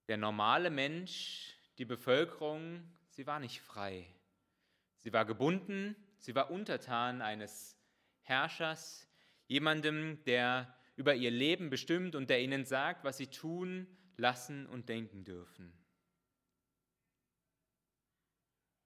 Der 0.07 0.17
normale 0.17 0.71
Mensch, 0.71 1.57
die 1.79 1.85
Bevölkerung, 1.85 2.89
sie 3.11 3.27
war 3.27 3.41
nicht 3.41 3.61
frei. 3.61 4.07
Sie 4.99 5.13
war 5.13 5.25
gebunden, 5.25 5.97
sie 6.19 6.37
war 6.37 6.53
untertan 6.53 7.21
eines 7.21 7.77
Herrschers, 8.21 9.09
jemandem, 9.49 10.23
der 10.25 10.73
über 10.97 11.15
ihr 11.15 11.31
Leben 11.31 11.71
bestimmt 11.71 12.15
und 12.15 12.31
der 12.31 12.43
ihnen 12.43 12.65
sagt, 12.65 13.05
was 13.05 13.17
sie 13.17 13.29
tun, 13.29 13.87
lassen 14.17 14.67
und 14.67 14.89
denken 14.89 15.25
dürfen. 15.25 15.73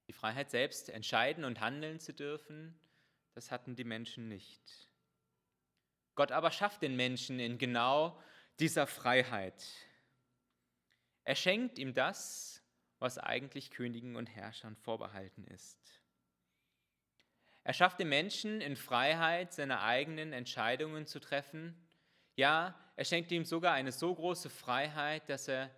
Die 0.07 0.12
Freiheit 0.12 0.51
selbst 0.51 0.88
entscheiden 0.88 1.45
und 1.45 1.61
handeln 1.61 1.99
zu 1.99 2.12
dürfen, 2.12 2.79
das 3.35 3.51
hatten 3.51 3.75
die 3.75 3.85
Menschen 3.85 4.29
nicht. 4.29 4.88
Gott 6.14 6.33
aber 6.33 6.51
schafft 6.51 6.83
den 6.83 6.97
Menschen 6.97 7.38
in 7.38 7.59
genau 7.59 8.19
dieser 8.59 8.87
Freiheit. 8.87 9.66
Er 11.25 11.35
schenkt 11.35 11.79
ihm 11.79 11.92
das, 11.92 12.62
was 12.99 13.19
eigentlich 13.19 13.71
Königen 13.71 14.16
und 14.16 14.29
Herrschern 14.29 14.77
vorbehalten 14.77 15.45
ist. 15.45 16.01
Er 17.64 17.75
schafft 17.75 17.99
den 17.99 18.09
Menschen 18.09 18.61
in 18.61 18.77
Freiheit, 18.77 19.53
seine 19.53 19.81
eigenen 19.83 20.33
Entscheidungen 20.33 21.07
zu 21.07 21.19
treffen. 21.19 21.77
Ja, 22.37 22.79
er 22.96 23.05
schenkt 23.05 23.33
ihm 23.33 23.44
sogar 23.44 23.72
eine 23.72 23.92
so 23.92 24.14
große 24.14 24.51
Freiheit, 24.51 25.29
dass 25.29 25.49
er 25.49 25.70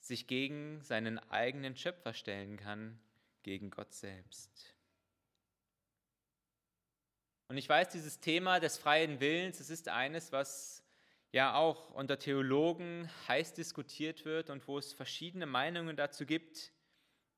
sich 0.00 0.26
gegen 0.26 0.82
seinen 0.82 1.18
eigenen 1.30 1.76
Schöpfer 1.76 2.12
stellen 2.12 2.56
kann, 2.56 3.00
gegen 3.42 3.70
Gott 3.70 3.92
selbst. 3.94 4.74
Und 7.48 7.56
ich 7.56 7.68
weiß, 7.68 7.90
dieses 7.90 8.18
Thema 8.18 8.58
des 8.58 8.76
freien 8.76 9.20
Willens, 9.20 9.60
es 9.60 9.70
ist 9.70 9.88
eines, 9.88 10.32
was 10.32 10.82
ja 11.30 11.54
auch 11.54 11.90
unter 11.90 12.18
Theologen 12.18 13.08
heiß 13.28 13.54
diskutiert 13.54 14.24
wird 14.24 14.50
und 14.50 14.66
wo 14.66 14.78
es 14.78 14.92
verschiedene 14.92 15.46
Meinungen 15.46 15.96
dazu 15.96 16.26
gibt, 16.26 16.72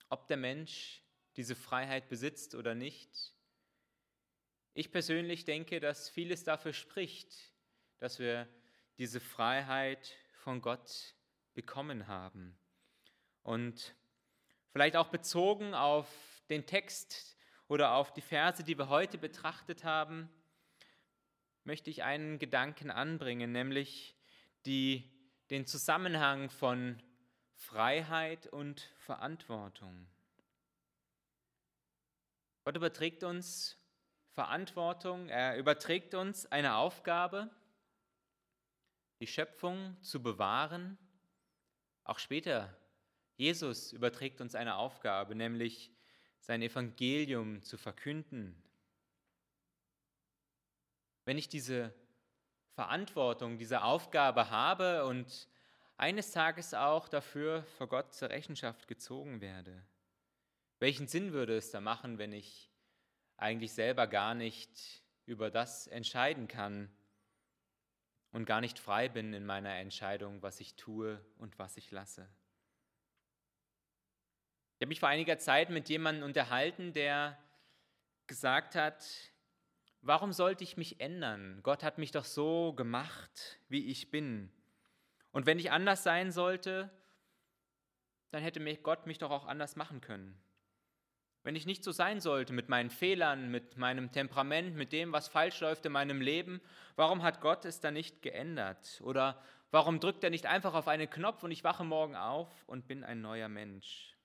ob 0.09 0.27
der 0.29 0.39
Mensch 0.39 1.03
diese 1.37 1.55
Freiheit 1.55 2.09
besitzt 2.09 2.55
oder 2.55 2.75
nicht. 2.75 3.35
Ich 4.73 4.91
persönlich 4.91 5.45
denke, 5.45 5.81
dass 5.81 6.09
vieles 6.09 6.45
dafür 6.45 6.73
spricht, 6.73 7.53
dass 7.99 8.19
wir 8.19 8.49
diese 8.99 9.21
Freiheit 9.21 10.15
von 10.35 10.61
Gott 10.61 11.15
bekommen 11.55 12.07
haben. 12.07 12.59
Und 13.43 13.95
vielleicht 14.71 14.97
auch 14.97 15.09
bezogen 15.09 15.75
auf 15.75 16.09
den 16.49 16.67
Text 16.67 17.37
oder 17.69 17.93
auf 17.93 18.13
die 18.13 18.21
Verse, 18.21 18.63
die 18.63 18.79
wir 18.79 18.89
heute 18.89 19.19
betrachtet 19.19 19.85
haben, 19.85 20.29
möchte 21.65 21.91
ich 21.91 22.03
einen 22.03 22.39
Gedanken 22.39 22.91
anbringen, 22.91 23.53
nämlich 23.53 24.17
die, 24.65 25.11
den 25.51 25.67
Zusammenhang 25.67 26.51
von 26.51 27.03
Freiheit 27.55 28.47
und 28.47 28.81
Verantwortung. 28.99 30.07
Gott 32.65 32.77
überträgt 32.77 33.25
uns 33.25 33.77
Verantwortung, 34.31 35.29
er 35.29 35.57
überträgt 35.57 36.15
uns 36.15 36.47
eine 36.47 36.77
Aufgabe, 36.77 37.51
die 39.21 39.27
Schöpfung 39.27 39.97
zu 40.03 40.23
bewahren. 40.23 40.97
Auch 42.05 42.19
später, 42.19 42.75
Jesus 43.37 43.93
überträgt 43.93 44.41
uns 44.41 44.55
eine 44.55 44.77
Aufgabe, 44.77 45.35
nämlich 45.35 45.93
sein 46.41 46.63
Evangelium 46.63 47.63
zu 47.63 47.77
verkünden. 47.77 48.63
Wenn 51.25 51.39
ich 51.39 51.49
diese 51.49 51.93
Verantwortung, 52.75 53.59
diese 53.59 53.83
Aufgabe 53.83 54.51
habe 54.51 55.05
und 55.05 55.49
eines 55.97 56.31
Tages 56.31 56.75
auch 56.75 57.09
dafür 57.09 57.65
vor 57.77 57.89
Gott 57.89 58.15
zur 58.15 58.31
Rechenschaft 58.31 58.87
gezogen 58.87 59.41
werde, 59.41 59.85
welchen 60.79 61.09
Sinn 61.09 61.33
würde 61.33 61.57
es 61.57 61.73
da 61.73 61.81
machen, 61.81 62.19
wenn 62.19 62.33
ich 62.33 62.71
eigentlich 63.37 63.73
selber 63.73 64.07
gar 64.07 64.35
nicht 64.35 65.03
über 65.27 65.51
das 65.51 65.89
entscheiden 65.89 66.47
kann 66.47 66.89
und 68.33 68.45
gar 68.45 68.61
nicht 68.61 68.79
frei 68.79 69.09
bin 69.09 69.33
in 69.33 69.47
meiner 69.47 69.75
Entscheidung, 69.77 70.43
was 70.43 70.61
ich 70.61 70.75
tue 70.75 71.25
und 71.39 71.59
was 71.59 71.77
ich 71.77 71.91
lasse. 71.91 72.29
Ich 74.77 74.83
habe 74.83 74.89
mich 74.89 75.01
vor 75.01 75.09
einiger 75.09 75.39
Zeit 75.39 75.71
mit 75.71 75.89
jemandem 75.89 76.25
unterhalten, 76.25 76.93
der 76.93 77.37
gesagt 78.27 78.75
hat, 78.75 79.05
warum 80.03 80.33
sollte 80.33 80.63
ich 80.63 80.77
mich 80.77 81.01
ändern? 81.01 81.61
Gott 81.63 81.83
hat 81.83 81.99
mich 81.99 82.13
doch 82.13 82.25
so 82.25 82.73
gemacht, 82.75 83.59
wie 83.69 83.87
ich 83.87 84.11
bin. 84.11 84.53
Und 85.33 85.47
wenn 85.47 85.59
ich 85.59 85.71
anders 85.71 86.03
sein 86.03 86.31
sollte, 86.31 86.91
dann 88.31 88.43
hätte 88.43 88.61
Gott 88.77 89.07
mich 89.07 89.19
doch 89.19 89.31
auch 89.31 89.47
anders 89.47 89.75
machen 89.75 90.01
können. 90.01 90.39
Wenn 91.43 91.57
ich 91.57 91.67
nicht 91.67 91.85
so 91.85 91.93
sein 91.93 92.21
sollte 92.21 92.53
mit 92.53 92.69
meinen 92.69 92.91
Fehlern, 92.91 93.51
mit 93.51 93.77
meinem 93.77 94.13
Temperament, 94.13 94.77
mit 94.77 94.93
dem, 94.93 95.13
was 95.13 95.29
falsch 95.29 95.61
läuft 95.61 95.87
in 95.87 95.93
meinem 95.93 96.21
Leben, 96.21 96.61
warum 96.97 97.23
hat 97.23 97.41
Gott 97.41 97.65
es 97.65 97.81
dann 97.81 97.95
nicht 97.95 98.23
geändert? 98.23 99.01
Oder 99.05 99.43
warum 99.71 100.01
drückt 100.01 100.25
er 100.25 100.31
nicht 100.31 100.47
einfach 100.47 100.75
auf 100.75 100.89
einen 100.89 101.09
Knopf 101.09 101.43
und 101.43 101.51
ich 101.51 101.65
wache 101.65 101.85
morgen 101.85 102.17
auf 102.17 102.49
und 102.67 102.87
bin 102.87 103.05
ein 103.05 103.21
neuer 103.21 103.49
Mensch? 103.49 104.17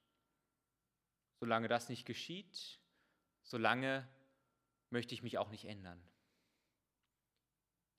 Solange 1.40 1.68
das 1.68 1.90
nicht 1.90 2.06
geschieht, 2.06 2.80
solange 3.44 4.08
möchte 4.90 5.14
ich 5.14 5.24
mich 5.24 5.38
auch 5.38 5.50
nicht 5.50 5.66
ändern. 5.66 6.02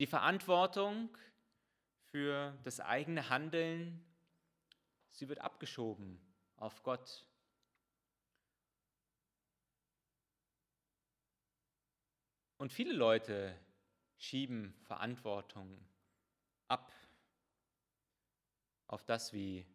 Die 0.00 0.06
Verantwortung 0.06 1.16
für 2.10 2.56
das 2.64 2.80
eigene 2.80 3.28
Handeln, 3.28 4.04
sie 5.10 5.28
wird 5.28 5.40
abgeschoben 5.40 6.20
auf 6.56 6.82
Gott 6.82 7.26
Und 12.56 12.72
viele 12.72 12.92
Leute 12.92 13.58
schieben 14.16 14.74
Verantwortung 14.82 15.84
ab 16.68 16.92
auf 18.86 19.04
das, 19.04 19.32
wie 19.32 19.66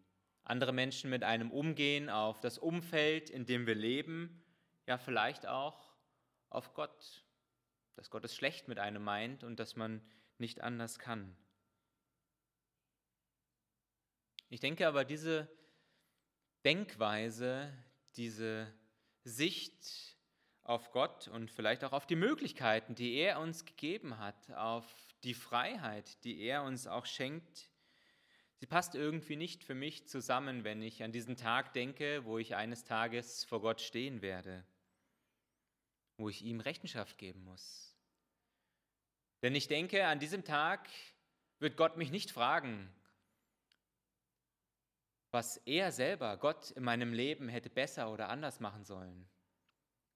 andere 0.44 0.72
Menschen 0.72 1.10
mit 1.10 1.24
einem 1.24 1.52
umgehen, 1.52 2.10
auf 2.10 2.40
das 2.40 2.58
Umfeld, 2.58 3.30
in 3.30 3.46
dem 3.46 3.68
wir 3.68 3.76
leben, 3.76 4.44
ja 4.88 4.98
vielleicht 4.98 5.46
auch 5.46 5.94
auf 6.50 6.74
Gott, 6.74 7.26
dass 7.96 8.10
Gott 8.10 8.24
es 8.24 8.36
schlecht 8.36 8.68
mit 8.68 8.80
einem 8.80 9.04
meint 9.04 9.44
und 9.44 9.60
dass 9.60 9.76
man 9.76 10.02
nicht 10.38 10.62
anders 10.62 11.00
kann. 11.00 11.36
Ich 14.50 14.60
denke 14.60 14.88
aber, 14.88 15.06
diese 15.06 15.48
Denkweise, 16.66 17.72
diese 18.16 18.74
Sicht 19.24 20.18
auf 20.70 20.92
Gott 20.92 21.28
und 21.28 21.50
vielleicht 21.50 21.84
auch 21.84 21.94
auf 21.94 22.06
die 22.06 22.16
Möglichkeiten, 22.16 22.94
die 22.94 23.16
er 23.16 23.40
uns 23.40 23.66
gegeben 23.66 24.20
hat, 24.20 24.52
auf 24.52 24.86
die 25.24 25.34
Freiheit, 25.34 26.24
die 26.24 26.40
er 26.42 26.62
uns 26.62 26.86
auch 26.86 27.08
schenkt. 27.08 27.72
Sie 28.58 28.68
passt 28.68 28.94
irgendwie 28.94 29.36
nicht 29.36 29.64
für 29.64 29.74
mich 29.74 30.08
zusammen, 30.08 30.64
wenn 30.64 30.84
ich 30.84 31.02
an 31.02 31.12
diesen 31.12 31.38
Tag 31.38 31.74
denke, 31.74 32.24
wo 32.24 32.38
ich 32.38 32.56
eines 32.56 32.84
Tages 32.84 33.44
vor 33.46 33.62
Gott 33.62 33.82
stehen 33.82 34.22
werde, 34.22 34.64
wo 36.18 36.30
ich 36.30 36.44
ihm 36.44 36.60
Rechenschaft 36.60 37.18
geben 37.18 37.44
muss. 37.44 37.96
Denn 39.42 39.56
ich 39.56 39.68
denke, 39.68 40.06
an 40.06 40.20
diesem 40.20 40.44
Tag 40.44 40.88
wird 41.58 41.78
Gott 41.78 41.98
mich 41.98 42.12
nicht 42.12 42.30
fragen, 42.30 42.94
was 45.32 45.58
er 45.66 45.92
selber, 45.92 46.38
Gott 46.38 46.70
in 46.72 46.84
meinem 46.84 47.12
Leben 47.12 47.50
hätte 47.50 47.72
besser 47.72 48.12
oder 48.12 48.30
anders 48.30 48.60
machen 48.60 48.84
sollen. 48.84 49.28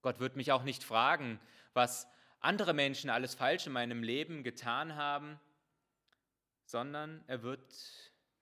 Gott 0.04 0.20
wird 0.20 0.36
mich 0.36 0.52
auch 0.52 0.63
nicht 0.63 0.84
fragen, 0.84 1.39
was 1.74 2.08
andere 2.39 2.74
Menschen 2.74 3.10
alles 3.10 3.34
falsch 3.34 3.66
in 3.66 3.74
meinem 3.74 4.04
Leben 4.04 4.44
getan 4.44 4.96
haben, 4.96 5.39
sondern 6.66 7.24
er 7.28 7.42
wird 7.42 7.74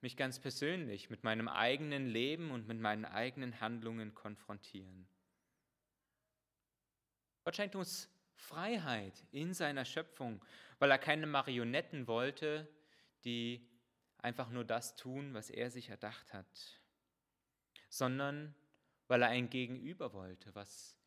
mich 0.00 0.16
ganz 0.16 0.40
persönlich 0.40 1.08
mit 1.08 1.22
meinem 1.22 1.48
eigenen 1.48 2.08
Leben 2.08 2.50
und 2.50 2.66
mit 2.66 2.80
meinen 2.80 3.04
eigenen 3.04 3.60
Handlungen 3.60 4.12
konfrontieren. 4.12 5.06
Gott 7.44 7.56
schenkt 7.56 7.76
uns 7.76 8.10
Freiheit 8.34 9.24
in 9.30 9.54
seiner 9.54 9.84
Schöpfung, 9.84 10.44
weil 10.80 10.90
er 10.90 10.98
keine 10.98 11.28
Marionetten 11.28 12.08
wollte, 12.08 12.68
die 13.24 13.68
einfach 14.18 14.50
nur 14.50 14.64
das 14.64 14.96
tun, 14.96 15.32
was 15.32 15.48
er 15.48 15.70
sich 15.70 15.90
erdacht 15.90 16.32
hat, 16.32 16.80
sondern 17.88 18.54
weil 19.06 19.22
er 19.22 19.28
ein 19.28 19.48
Gegenüber 19.48 20.12
wollte, 20.12 20.52
was 20.56 21.01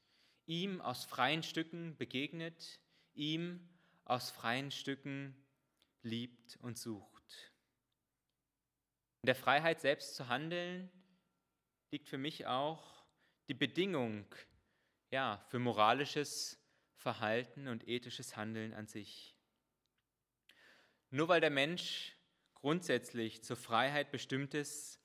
ihm 0.45 0.81
aus 0.81 1.05
freien 1.05 1.43
Stücken 1.43 1.97
begegnet, 1.97 2.79
ihm 3.13 3.67
aus 4.03 4.31
freien 4.31 4.71
Stücken 4.71 5.35
liebt 6.01 6.57
und 6.61 6.77
sucht. 6.77 7.51
In 9.21 9.27
der 9.27 9.35
Freiheit 9.35 9.81
selbst 9.81 10.15
zu 10.15 10.27
handeln 10.27 10.91
liegt 11.91 12.07
für 12.07 12.17
mich 12.17 12.45
auch 12.45 13.05
die 13.47 13.53
Bedingung 13.53 14.25
ja, 15.11 15.43
für 15.49 15.59
moralisches 15.59 16.61
Verhalten 16.95 17.67
und 17.67 17.87
ethisches 17.87 18.35
Handeln 18.35 18.73
an 18.73 18.87
sich. 18.87 19.35
Nur 21.09 21.27
weil 21.27 21.41
der 21.41 21.49
Mensch 21.49 22.17
grundsätzlich 22.55 23.43
zur 23.43 23.57
Freiheit 23.57 24.11
bestimmt 24.11 24.53
ist, 24.53 24.99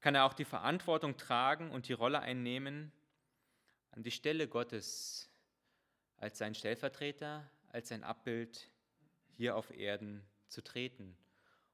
kann 0.00 0.14
er 0.14 0.24
auch 0.24 0.34
die 0.34 0.44
Verantwortung 0.44 1.16
tragen 1.16 1.70
und 1.70 1.88
die 1.88 1.92
Rolle 1.92 2.20
einnehmen, 2.20 2.92
an 3.96 4.02
die 4.02 4.10
Stelle 4.10 4.46
Gottes 4.46 5.30
als 6.18 6.36
sein 6.36 6.54
Stellvertreter, 6.54 7.50
als 7.68 7.88
sein 7.88 8.04
Abbild 8.04 8.70
hier 9.36 9.56
auf 9.56 9.70
Erden 9.70 10.22
zu 10.48 10.62
treten, 10.62 11.16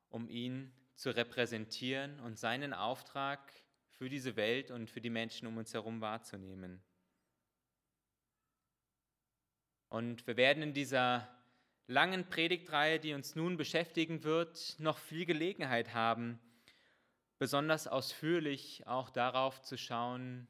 um 0.09 0.29
ihn 0.29 0.73
zu 0.95 1.11
repräsentieren 1.11 2.21
und 2.21 2.39
seinen 2.39 2.75
Auftrag 2.75 3.53
für 3.91 4.09
diese 4.09 4.37
Welt 4.37 4.71
und 4.71 4.89
für 4.89 5.01
die 5.01 5.11
Menschen 5.11 5.49
um 5.49 5.57
uns 5.57 5.75
herum 5.75 6.01
wahrzunehmen. 6.01 6.81
Und 9.89 10.25
wir 10.27 10.37
werden 10.37 10.63
in 10.63 10.75
dieser 10.75 11.29
langen 11.89 12.29
Predigtreihe, 12.29 13.01
die 13.01 13.15
uns 13.15 13.35
nun 13.35 13.57
beschäftigen 13.57 14.23
wird, 14.23 14.77
noch 14.79 14.99
viel 14.99 15.27
Gelegenheit 15.27 15.93
haben, 15.93 16.39
besonders 17.39 17.89
ausführlich 17.89 18.87
auch 18.87 19.11
darauf 19.11 19.61
zu 19.63 19.77
schauen, 19.77 20.47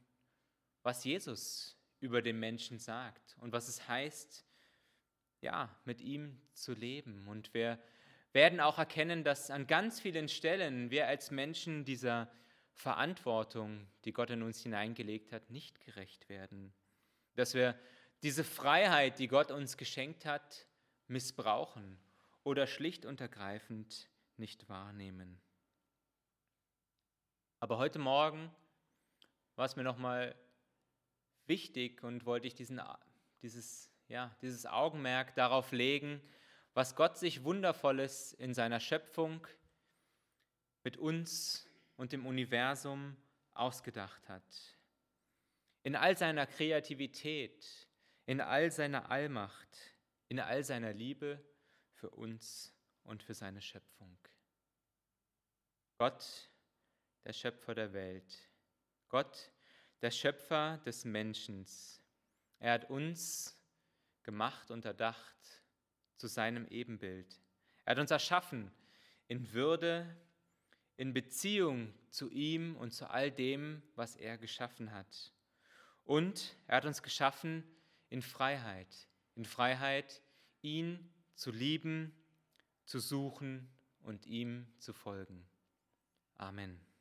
was 0.83 1.05
Jesus 1.05 1.79
über 2.01 2.23
den 2.23 2.39
Menschen 2.41 2.79
sagt 2.79 3.37
und 3.41 3.53
was 3.53 3.69
es 3.69 3.87
heißt, 3.89 4.45
ja, 5.41 5.75
mit 5.85 6.01
ihm 6.01 6.41
zu 6.55 6.73
leben. 6.73 7.27
Und 7.29 7.53
wir 7.55 7.79
werden 8.33 8.61
auch 8.61 8.79
erkennen, 8.79 9.25
dass 9.25 9.51
an 9.51 9.67
ganz 9.67 10.01
vielen 10.01 10.29
Stellen 10.29 10.91
wir 10.91 11.07
als 11.07 11.31
Menschen 11.31 11.85
dieser 11.85 12.31
Verantwortung, 12.75 13.87
die 14.05 14.13
Gott 14.13 14.31
in 14.31 14.43
uns 14.43 14.63
hineingelegt 14.63 15.33
hat, 15.33 15.51
nicht 15.51 15.81
gerecht 15.81 16.29
werden. 16.29 16.73
Dass 17.35 17.55
wir 17.55 17.79
diese 18.23 18.45
Freiheit, 18.45 19.19
die 19.19 19.29
Gott 19.29 19.51
uns 19.51 19.77
geschenkt 19.77 20.25
hat, 20.25 20.67
missbrauchen 21.09 21.99
oder 22.45 22.67
schlicht 22.67 23.05
und 23.05 23.21
ergreifend 23.21 24.09
nicht 24.37 24.69
wahrnehmen. 24.69 25.41
Aber 27.61 27.79
heute 27.79 27.99
Morgen 27.99 28.51
war 29.55 29.67
es 29.67 29.77
mir 29.77 29.85
nochmal 29.85 30.35
wichtig 31.47 32.03
und 32.03 32.25
wollte 32.27 32.47
ich 32.47 32.55
diesen, 32.55 32.81
dieses, 33.43 33.91
ja, 34.09 34.35
dieses 34.43 34.67
Augenmerk 34.67 35.35
darauf 35.35 35.73
legen, 35.73 36.21
was 36.75 36.97
Gott 36.97 37.19
sich 37.19 37.45
Wundervolles 37.45 38.33
in 38.33 38.55
seiner 38.55 38.81
Schöpfung 38.81 39.47
mit 40.85 40.97
uns 40.97 41.67
und 41.97 42.13
dem 42.13 42.27
Universum 42.27 43.17
ausgedacht 43.55 44.29
hat. 44.29 44.79
In 45.83 45.97
all 45.97 46.17
seiner 46.17 46.47
Kreativität, 46.47 47.65
in 48.27 48.41
all 48.41 48.71
seiner 48.71 49.11
Allmacht, 49.11 49.97
in 50.29 50.41
all 50.41 50.65
seiner 50.65 50.93
Liebe 50.93 51.45
für 51.93 52.11
uns 52.11 52.75
und 53.05 53.23
für 53.23 53.35
seine 53.35 53.61
Schöpfung. 53.61 54.17
Gott, 55.99 56.51
der 57.25 57.33
Schöpfer 57.33 57.75
der 57.75 57.93
Welt. 57.93 58.51
Gott, 59.09 59.52
der 60.03 60.11
Schöpfer 60.11 60.79
des 60.85 61.05
Menschen. 61.05 61.65
Er 62.59 62.73
hat 62.73 62.91
uns 62.91 63.57
gemacht 64.25 64.71
und 64.71 64.85
erdacht 64.85 65.63
zu 66.17 66.27
seinem 66.27 66.67
Ebenbild. 66.67 67.41
Er 67.85 67.93
hat 67.93 67.99
uns 67.99 68.11
erschaffen 68.11 68.71
in 69.29 69.53
Würde, 69.53 70.17
in 70.97 71.15
Beziehung 71.15 71.95
zu 72.11 72.31
ihm 72.31 72.77
und 72.77 72.93
zu 72.93 73.09
all 73.09 73.31
dem, 73.31 73.83
was 73.95 74.17
er 74.17 74.39
geschaffen 74.39 74.93
hat. 74.93 75.33
Und 76.05 76.57
er 76.67 76.77
hat 76.77 76.85
uns 76.85 77.03
geschaffen 77.03 77.65
in 78.09 78.23
Freiheit, 78.23 79.09
in 79.35 79.45
Freiheit, 79.45 80.21
ihn 80.61 81.13
zu 81.35 81.51
lieben, 81.51 82.13
zu 82.85 82.99
suchen 82.99 83.69
und 84.01 84.27
ihm 84.27 84.67
zu 84.79 84.93
folgen. 84.93 85.47
Amen. 86.35 86.92